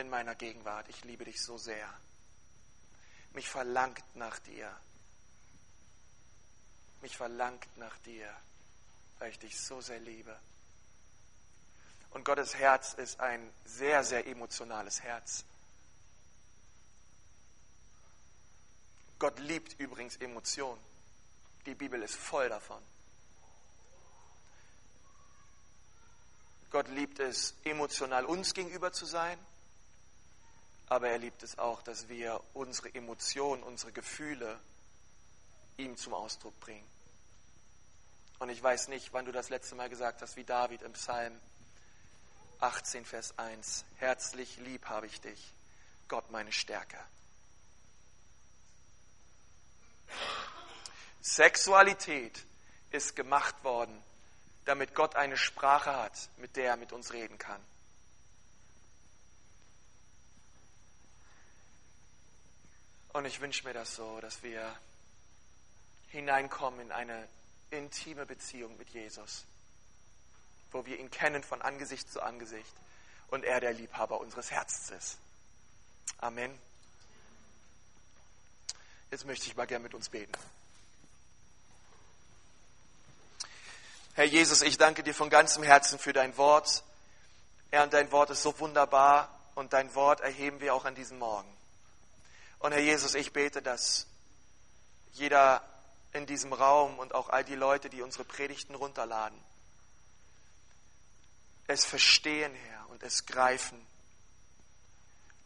in 0.00 0.08
meiner 0.08 0.34
Gegenwart. 0.34 0.88
Ich 0.88 1.04
liebe 1.04 1.24
dich 1.24 1.40
so 1.42 1.58
sehr. 1.58 1.88
Mich 3.32 3.48
verlangt 3.48 4.02
nach 4.14 4.38
dir. 4.40 4.74
Mich 7.02 7.16
verlangt 7.16 7.66
nach 7.76 7.96
dir, 7.98 8.28
weil 9.18 9.30
ich 9.30 9.38
dich 9.38 9.58
so 9.60 9.80
sehr 9.80 10.00
liebe. 10.00 10.36
Und 12.10 12.24
Gottes 12.24 12.56
Herz 12.56 12.94
ist 12.94 13.20
ein 13.20 13.52
sehr, 13.64 14.02
sehr 14.02 14.26
emotionales 14.26 15.00
Herz. 15.02 15.44
Gott 19.18 19.38
liebt 19.38 19.78
übrigens 19.78 20.16
Emotionen. 20.16 20.80
Die 21.66 21.74
Bibel 21.74 22.02
ist 22.02 22.16
voll 22.16 22.48
davon. 22.48 22.82
Gott 26.70 26.88
liebt 26.88 27.18
es, 27.18 27.54
emotional 27.64 28.24
uns 28.24 28.54
gegenüber 28.54 28.92
zu 28.92 29.04
sein, 29.04 29.38
aber 30.90 31.08
er 31.08 31.18
liebt 31.18 31.44
es 31.44 31.56
auch, 31.56 31.82
dass 31.82 32.08
wir 32.08 32.42
unsere 32.52 32.92
Emotionen, 32.92 33.62
unsere 33.62 33.92
Gefühle 33.92 34.58
ihm 35.76 35.96
zum 35.96 36.12
Ausdruck 36.12 36.58
bringen. 36.58 36.86
Und 38.40 38.48
ich 38.50 38.60
weiß 38.60 38.88
nicht, 38.88 39.12
wann 39.12 39.24
du 39.24 39.30
das 39.30 39.50
letzte 39.50 39.76
Mal 39.76 39.88
gesagt 39.88 40.20
hast, 40.20 40.34
wie 40.34 40.42
David 40.42 40.82
im 40.82 40.92
Psalm 40.94 41.40
18, 42.58 43.04
Vers 43.04 43.38
1. 43.38 43.84
Herzlich 43.98 44.56
lieb 44.58 44.86
habe 44.86 45.06
ich 45.06 45.20
dich, 45.20 45.54
Gott 46.08 46.28
meine 46.32 46.52
Stärke. 46.52 46.98
Sexualität 51.22 52.44
ist 52.90 53.14
gemacht 53.14 53.62
worden, 53.62 54.02
damit 54.64 54.96
Gott 54.96 55.14
eine 55.14 55.36
Sprache 55.36 55.94
hat, 55.94 56.30
mit 56.38 56.56
der 56.56 56.70
er 56.70 56.76
mit 56.76 56.92
uns 56.92 57.12
reden 57.12 57.38
kann. 57.38 57.64
Und 63.12 63.24
ich 63.24 63.40
wünsche 63.40 63.64
mir 63.64 63.74
das 63.74 63.96
so, 63.96 64.20
dass 64.20 64.42
wir 64.42 64.76
hineinkommen 66.08 66.80
in 66.80 66.92
eine 66.92 67.28
intime 67.70 68.26
Beziehung 68.26 68.76
mit 68.76 68.88
Jesus, 68.90 69.44
wo 70.72 70.86
wir 70.86 70.98
ihn 70.98 71.10
kennen 71.10 71.42
von 71.42 71.62
Angesicht 71.62 72.10
zu 72.10 72.22
Angesicht 72.22 72.72
und 73.28 73.44
er 73.44 73.60
der 73.60 73.72
Liebhaber 73.72 74.20
unseres 74.20 74.50
Herzens 74.50 74.90
ist. 74.90 75.18
Amen. 76.18 76.56
Jetzt 79.10 79.24
möchte 79.24 79.46
ich 79.46 79.56
mal 79.56 79.66
gern 79.66 79.82
mit 79.82 79.94
uns 79.94 80.08
beten. 80.08 80.32
Herr 84.14 84.24
Jesus, 84.24 84.62
ich 84.62 84.76
danke 84.78 85.02
dir 85.02 85.14
von 85.14 85.30
ganzem 85.30 85.62
Herzen 85.62 85.98
für 85.98 86.12
dein 86.12 86.36
Wort. 86.36 86.84
Herr, 87.70 87.84
und 87.84 87.92
dein 87.92 88.12
Wort 88.12 88.30
ist 88.30 88.42
so 88.42 88.58
wunderbar 88.60 89.36
und 89.54 89.72
dein 89.72 89.94
Wort 89.94 90.20
erheben 90.20 90.60
wir 90.60 90.74
auch 90.74 90.84
an 90.84 90.94
diesem 90.94 91.18
Morgen. 91.18 91.59
Und 92.60 92.72
Herr 92.72 92.80
Jesus, 92.80 93.14
ich 93.14 93.32
bete, 93.32 93.62
dass 93.62 94.06
jeder 95.12 95.64
in 96.12 96.26
diesem 96.26 96.52
Raum 96.52 96.98
und 96.98 97.14
auch 97.14 97.30
all 97.30 97.44
die 97.44 97.54
Leute, 97.54 97.88
die 97.88 98.02
unsere 98.02 98.24
Predigten 98.24 98.74
runterladen, 98.74 99.38
es 101.66 101.84
verstehen, 101.84 102.54
Herr, 102.54 102.90
und 102.90 103.02
es 103.02 103.26
greifen, 103.26 103.80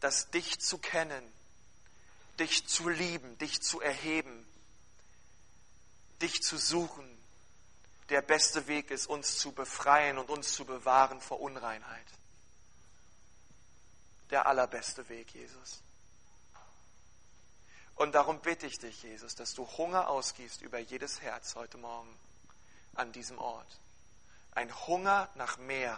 dass 0.01 0.29
dich 0.31 0.59
zu 0.59 0.77
kennen, 0.77 1.23
dich 2.39 2.67
zu 2.67 2.89
lieben, 2.89 3.37
dich 3.37 3.61
zu 3.61 3.79
erheben, 3.79 4.45
dich 6.21 6.43
zu 6.43 6.57
suchen, 6.57 7.09
der 8.09 8.21
beste 8.21 8.67
Weg 8.67 8.91
ist, 8.91 9.07
uns 9.07 9.37
zu 9.37 9.51
befreien 9.51 10.17
und 10.17 10.29
uns 10.29 10.53
zu 10.53 10.65
bewahren 10.65 11.21
vor 11.21 11.39
Unreinheit. 11.39 12.05
Der 14.31 14.47
allerbeste 14.47 15.07
Weg, 15.07 15.33
Jesus. 15.33 15.84
Und 17.95 18.13
darum 18.13 18.39
bitte 18.39 18.67
ich 18.67 18.77
dich, 18.77 19.03
Jesus, 19.03 19.35
dass 19.35 19.53
du 19.53 19.67
Hunger 19.77 20.09
ausgießt 20.09 20.61
über 20.61 20.79
jedes 20.79 21.21
Herz 21.21 21.55
heute 21.55 21.77
Morgen 21.77 22.13
an 22.95 23.11
diesem 23.13 23.39
Ort. 23.39 23.79
Ein 24.53 24.73
Hunger 24.87 25.29
nach 25.35 25.57
mehr. 25.57 25.97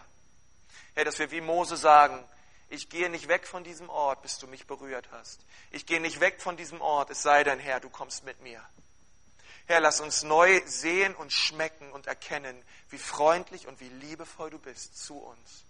Herr, 0.94 1.06
dass 1.06 1.20
wir 1.20 1.32
wie 1.32 1.42
Mose 1.42 1.76
sagen, 1.76 2.24
ich 2.70 2.90
gehe 2.90 3.10
nicht 3.10 3.28
weg 3.28 3.48
von 3.48 3.64
diesem 3.64 3.90
Ort, 3.90 4.22
bis 4.22 4.38
du 4.38 4.48
mich 4.48 4.68
berührt 4.68 5.10
hast. 5.12 5.40
Ich 5.72 5.86
gehe 5.86 6.02
nicht 6.02 6.20
weg 6.20 6.42
von 6.42 6.58
diesem 6.58 6.82
Ort, 6.82 7.10
es 7.10 7.22
sei 7.22 7.44
denn, 7.44 7.60
Herr, 7.60 7.80
du 7.80 7.90
kommst 7.90 8.24
mit 8.26 8.42
mir. 8.42 8.62
Herr, 9.68 9.80
lass 9.80 10.00
uns 10.00 10.24
neu 10.24 10.62
sehen 10.66 11.16
und 11.16 11.34
schmecken 11.34 11.92
und 11.92 12.08
erkennen, 12.08 12.64
wie 12.90 12.98
freundlich 12.98 13.68
und 13.68 13.80
wie 13.80 13.90
liebevoll 13.90 14.50
du 14.50 14.60
bist 14.60 14.98
zu 14.98 15.18
uns. 15.18 15.66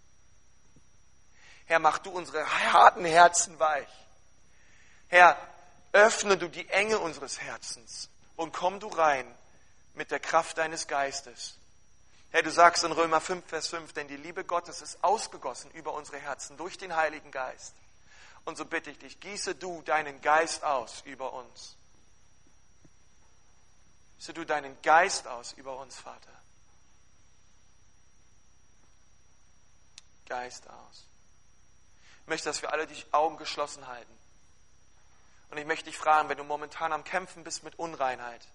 Herr, 1.66 1.80
mach 1.80 2.00
du 2.00 2.12
unsere 2.12 2.46
harten 2.74 3.06
Herzen 3.06 3.60
weich. 3.60 3.90
Herr, 5.10 5.38
öffne 5.92 6.38
du 6.38 6.48
die 6.48 6.68
Enge 6.70 7.00
unseres 7.00 7.40
Herzens 7.40 8.10
und 8.36 8.54
komm 8.54 8.80
du 8.80 8.88
rein 8.88 9.26
mit 9.94 10.12
der 10.12 10.20
Kraft 10.20 10.58
deines 10.58 10.88
Geistes. 10.88 11.56
Herr, 12.32 12.44
du 12.44 12.52
sagst 12.52 12.84
in 12.84 12.92
Römer 12.92 13.22
5, 13.22 13.48
Vers 13.48 13.68
5, 13.68 13.94
denn 13.94 14.08
die 14.08 14.18
Liebe 14.18 14.44
Gottes 14.44 14.82
ist 14.82 15.04
ausgegossen 15.04 15.72
über 15.72 15.94
unsere 15.94 16.20
Herzen 16.20 16.58
durch 16.58 16.78
den 16.78 16.96
Heiligen 16.96 17.32
Geist. 17.32 17.74
Und 18.46 18.58
so 18.58 18.66
bitte 18.66 18.92
ich 18.92 19.00
dich, 19.00 19.20
gieße 19.20 19.56
du 19.56 19.82
deinen 19.82 20.22
Geist 20.22 20.64
aus 20.64 21.02
über 21.06 21.34
uns. 21.34 21.76
Gieße 24.20 24.34
du 24.34 24.46
deinen 24.46 24.82
Geist 24.82 25.28
aus 25.28 25.54
über 25.54 25.78
uns, 25.78 25.96
Vater. 25.96 26.32
Geist 30.28 30.70
aus. 30.70 31.06
Ich 32.22 32.28
möchte, 32.28 32.50
dass 32.50 32.62
wir 32.62 32.74
alle 32.74 32.88
die 32.88 33.06
Augen 33.12 33.38
geschlossen 33.38 33.88
halten. 33.88 34.17
Und 35.50 35.58
ich 35.58 35.66
möchte 35.66 35.86
dich 35.86 35.98
fragen, 35.98 36.30
wenn 36.30 36.38
du 36.38 36.44
momentan 36.44 36.92
am 36.92 37.04
Kämpfen 37.04 37.44
bist 37.44 37.64
mit 37.64 37.80
Unreinheit 37.80 38.48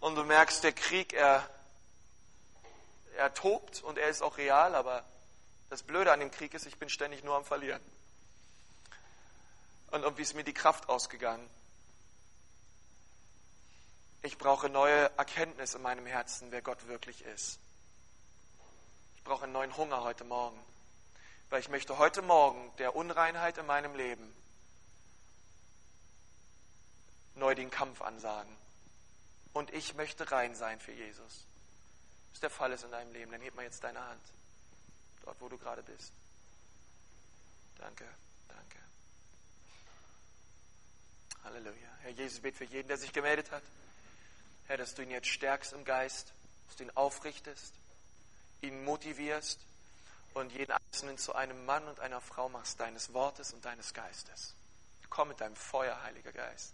und 0.00 0.16
du 0.16 0.24
merkst, 0.24 0.62
der 0.62 0.72
Krieg, 0.72 1.12
er, 1.12 1.48
er 3.16 3.32
tobt 3.32 3.82
und 3.82 3.96
er 3.96 4.08
ist 4.08 4.22
auch 4.22 4.36
real, 4.36 4.74
aber 4.74 5.04
das 5.70 5.82
Blöde 5.82 6.12
an 6.12 6.20
dem 6.20 6.30
Krieg 6.30 6.52
ist, 6.52 6.66
ich 6.66 6.78
bin 6.78 6.90
ständig 6.90 7.24
nur 7.24 7.36
am 7.36 7.44
Verlieren. 7.44 7.82
Und 9.92 10.02
irgendwie 10.02 10.22
ist 10.22 10.34
mir 10.34 10.44
die 10.44 10.52
Kraft 10.52 10.88
ausgegangen. 10.88 11.48
Ich 14.22 14.36
brauche 14.36 14.68
neue 14.68 15.10
Erkenntnis 15.16 15.74
in 15.74 15.82
meinem 15.82 16.06
Herzen, 16.06 16.50
wer 16.50 16.60
Gott 16.60 16.86
wirklich 16.88 17.24
ist. 17.24 17.58
Ich 19.16 19.24
brauche 19.24 19.44
einen 19.44 19.52
neuen 19.52 19.76
Hunger 19.76 20.02
heute 20.02 20.24
Morgen 20.24 20.58
weil 21.50 21.60
ich 21.60 21.68
möchte 21.68 21.98
heute 21.98 22.22
Morgen 22.22 22.72
der 22.78 22.96
Unreinheit 22.96 23.58
in 23.58 23.66
meinem 23.66 23.94
Leben 23.94 24.34
neu 27.36 27.54
den 27.54 27.70
Kampf 27.70 28.02
ansagen. 28.02 28.54
Und 29.52 29.72
ich 29.72 29.94
möchte 29.94 30.30
rein 30.30 30.54
sein 30.54 30.80
für 30.80 30.92
Jesus. 30.92 31.46
Wenn 32.32 32.40
der 32.40 32.50
Fall 32.50 32.72
ist 32.72 32.84
in 32.84 32.90
deinem 32.90 33.12
Leben, 33.12 33.30
dann 33.30 33.40
heb 33.40 33.54
mal 33.54 33.62
jetzt 33.62 33.84
deine 33.84 34.00
Hand. 34.00 34.22
Dort, 35.24 35.40
wo 35.40 35.48
du 35.48 35.56
gerade 35.56 35.82
bist. 35.82 36.12
Danke, 37.78 38.04
danke. 38.48 38.78
Halleluja. 41.44 41.88
Herr 42.02 42.10
Jesus, 42.10 42.40
bet 42.40 42.56
für 42.56 42.64
jeden, 42.64 42.88
der 42.88 42.98
sich 42.98 43.12
gemeldet 43.12 43.50
hat. 43.50 43.62
Herr, 44.66 44.76
dass 44.76 44.94
du 44.94 45.02
ihn 45.02 45.10
jetzt 45.10 45.28
stärkst 45.28 45.72
im 45.72 45.84
Geist, 45.84 46.32
dass 46.66 46.76
du 46.76 46.84
ihn 46.84 46.90
aufrichtest, 46.96 47.74
ihn 48.60 48.84
motivierst 48.84 49.60
und 50.34 50.52
jeden 50.52 50.72
Einzelnen 50.72 51.16
zu 51.16 51.34
einem 51.34 51.64
Mann 51.64 51.86
und 51.86 52.00
einer 52.00 52.20
Frau 52.20 52.48
machst, 52.48 52.80
deines 52.80 53.12
Wortes 53.14 53.52
und 53.52 53.64
deines 53.64 53.94
Geistes. 53.94 54.54
Komm 55.08 55.28
mit 55.28 55.40
deinem 55.40 55.56
Feuer, 55.56 56.02
Heiliger 56.02 56.32
Geist, 56.32 56.72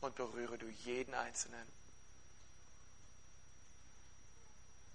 und 0.00 0.14
berühre 0.14 0.58
du 0.58 0.68
jeden 0.68 1.14
Einzelnen. 1.14 1.66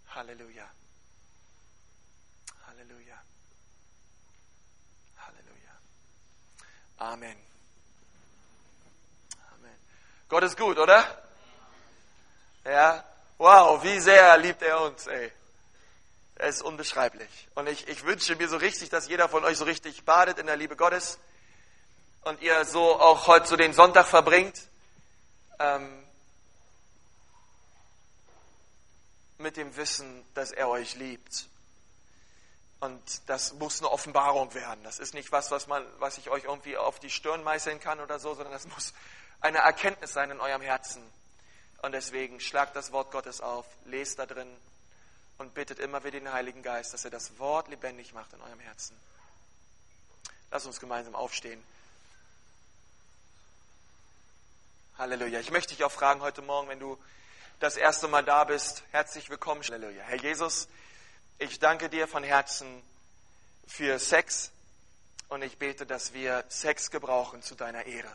Halleluja. 0.10 0.70
Halleluja. 2.68 3.22
Halleluja. 5.18 5.72
Amen. 6.98 7.38
Amen. 9.54 9.78
Gott 10.30 10.44
ist 10.44 10.58
gut, 10.58 10.78
oder? 10.78 11.24
Ja. 12.64 13.04
Wow, 13.40 13.84
wie 13.84 14.00
sehr 14.00 14.38
liebt 14.38 14.62
er 14.62 14.82
uns, 14.82 15.08
ey. 15.08 15.32
Es 16.40 16.58
ist 16.58 16.62
unbeschreiblich. 16.62 17.48
Und 17.56 17.68
ich, 17.68 17.88
ich 17.88 18.04
wünsche 18.04 18.36
mir 18.36 18.48
so 18.48 18.58
richtig, 18.58 18.90
dass 18.90 19.08
jeder 19.08 19.28
von 19.28 19.44
euch 19.44 19.58
so 19.58 19.66
richtig 19.66 20.06
badet 20.06 20.38
in 20.38 20.46
der 20.46 20.56
Liebe 20.56 20.76
Gottes 20.76 21.18
und 22.24 22.42
ihr 22.42 22.64
so 22.66 23.00
auch 23.00 23.28
heute 23.28 23.48
so 23.48 23.56
den 23.56 23.74
Sonntag 23.74 24.06
verbringt. 24.08 24.62
Ähm, 25.60 26.04
mit 29.40 29.58
dem 29.58 29.76
Wissen, 29.76 30.26
dass 30.34 30.52
er 30.52 30.70
euch 30.70 30.96
liebt. 30.96 31.48
Und 32.80 33.02
das 33.28 33.54
muss 33.54 33.80
eine 33.80 33.92
Offenbarung 33.92 34.54
werden. 34.54 34.84
Das 34.84 35.00
ist 35.00 35.14
nicht 35.14 35.32
was, 35.32 35.50
was, 35.50 35.68
man, 35.68 35.84
was 36.00 36.18
ich 36.18 36.30
euch 36.30 36.44
irgendwie 36.44 36.78
auf 36.78 37.00
die 37.00 37.10
Stirn 37.10 37.44
meißeln 37.44 37.80
kann 37.80 38.00
oder 38.00 38.20
so, 38.20 38.34
sondern 38.36 38.54
das 38.54 38.68
muss 38.68 38.94
eine 39.42 39.60
Erkenntnis 39.60 40.14
sein 40.14 40.30
in 40.30 40.40
eurem 40.40 40.62
Herzen. 40.62 41.02
Und 41.82 41.92
deswegen 41.94 42.40
schlagt 42.40 42.76
das 42.76 42.92
Wort 42.92 43.12
Gottes 43.12 43.42
auf, 43.42 43.66
lest 43.86 44.20
da 44.20 44.26
drin 44.26 44.48
und 45.38 45.54
bittet 45.54 45.80
immer 45.80 46.04
wieder 46.04 46.20
den 46.20 46.32
Heiligen 46.32 46.64
Geist, 46.64 46.94
dass 46.94 47.06
er 47.06 47.12
das 47.12 47.38
Wort 47.40 47.68
lebendig 47.68 48.14
macht 48.14 48.34
in 48.34 48.42
eurem 48.42 48.60
Herzen. 48.60 48.98
Lass 50.52 50.66
uns 50.66 50.80
gemeinsam 50.80 51.16
aufstehen. 51.16 51.62
Halleluja. 54.98 55.40
Ich 55.40 55.52
möchte 55.52 55.76
dich 55.76 55.84
auch 55.84 55.92
fragen 55.92 56.22
heute 56.22 56.42
Morgen, 56.42 56.70
wenn 56.70 56.80
du 56.80 56.98
das 57.60 57.78
erste 57.78 58.08
Mal 58.08 58.24
da 58.24 58.44
bist, 58.44 58.84
herzlich 58.92 59.30
willkommen. 59.30 59.62
Halleluja. 59.62 60.04
Herr 60.04 60.18
Jesus, 60.18 60.68
ich 61.38 61.60
danke 61.60 61.90
dir 61.90 62.08
von 62.08 62.24
Herzen 62.24 62.82
für 63.68 64.00
Sex 64.00 64.52
und 65.30 65.44
ich 65.44 65.58
bete, 65.58 65.86
dass 65.86 66.14
wir 66.14 66.46
Sex 66.50 66.90
gebrauchen 66.90 67.44
zu 67.44 67.54
deiner 67.54 67.86
Ehre. 67.86 68.14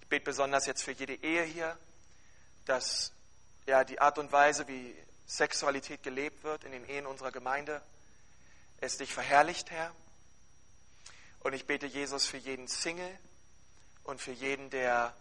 Ich 0.00 0.08
bete 0.08 0.24
besonders 0.24 0.64
jetzt 0.66 0.82
für 0.82 0.92
jede 0.92 1.14
Ehe 1.14 1.42
hier, 1.42 1.76
dass 2.64 3.12
ja, 3.66 3.84
die 3.84 4.00
Art 4.00 4.18
und 4.18 4.32
Weise, 4.32 4.68
wie 4.68 4.94
Sexualität 5.28 6.02
gelebt 6.02 6.42
wird 6.42 6.64
in 6.64 6.72
den 6.72 6.88
Ehen 6.88 7.06
unserer 7.06 7.30
Gemeinde, 7.30 7.82
es 8.80 8.96
dich 8.96 9.12
verherrlicht, 9.12 9.70
Herr. 9.70 9.94
Und 11.40 11.52
ich 11.52 11.66
bete 11.66 11.86
Jesus 11.86 12.26
für 12.26 12.38
jeden 12.38 12.66
Single 12.66 13.18
und 14.04 14.20
für 14.20 14.32
jeden, 14.32 14.70
der 14.70 15.14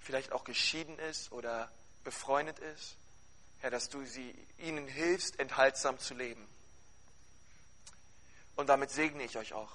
vielleicht 0.00 0.32
auch 0.32 0.44
geschieden 0.44 0.98
ist 0.98 1.32
oder 1.32 1.70
befreundet 2.04 2.60
ist, 2.60 2.96
Herr, 3.60 3.70
dass 3.70 3.88
du 3.88 4.04
sie, 4.06 4.32
ihnen 4.58 4.86
hilfst, 4.86 5.40
enthaltsam 5.40 5.98
zu 5.98 6.14
leben. 6.14 6.46
Und 8.56 8.68
damit 8.68 8.90
segne 8.90 9.24
ich 9.24 9.36
euch 9.36 9.54
auch. 9.54 9.72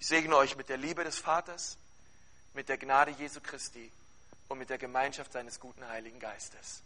Ich 0.00 0.08
segne 0.08 0.36
euch 0.36 0.56
mit 0.56 0.68
der 0.68 0.78
Liebe 0.78 1.04
des 1.04 1.18
Vaters, 1.18 1.76
mit 2.54 2.68
der 2.68 2.76
Gnade 2.76 3.12
Jesu 3.12 3.40
Christi 3.40 3.92
und 4.48 4.58
mit 4.58 4.68
der 4.68 4.78
Gemeinschaft 4.78 5.32
seines 5.32 5.60
guten 5.60 5.86
Heiligen 5.86 6.18
Geistes. 6.18 6.82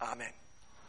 Amen. 0.00 0.45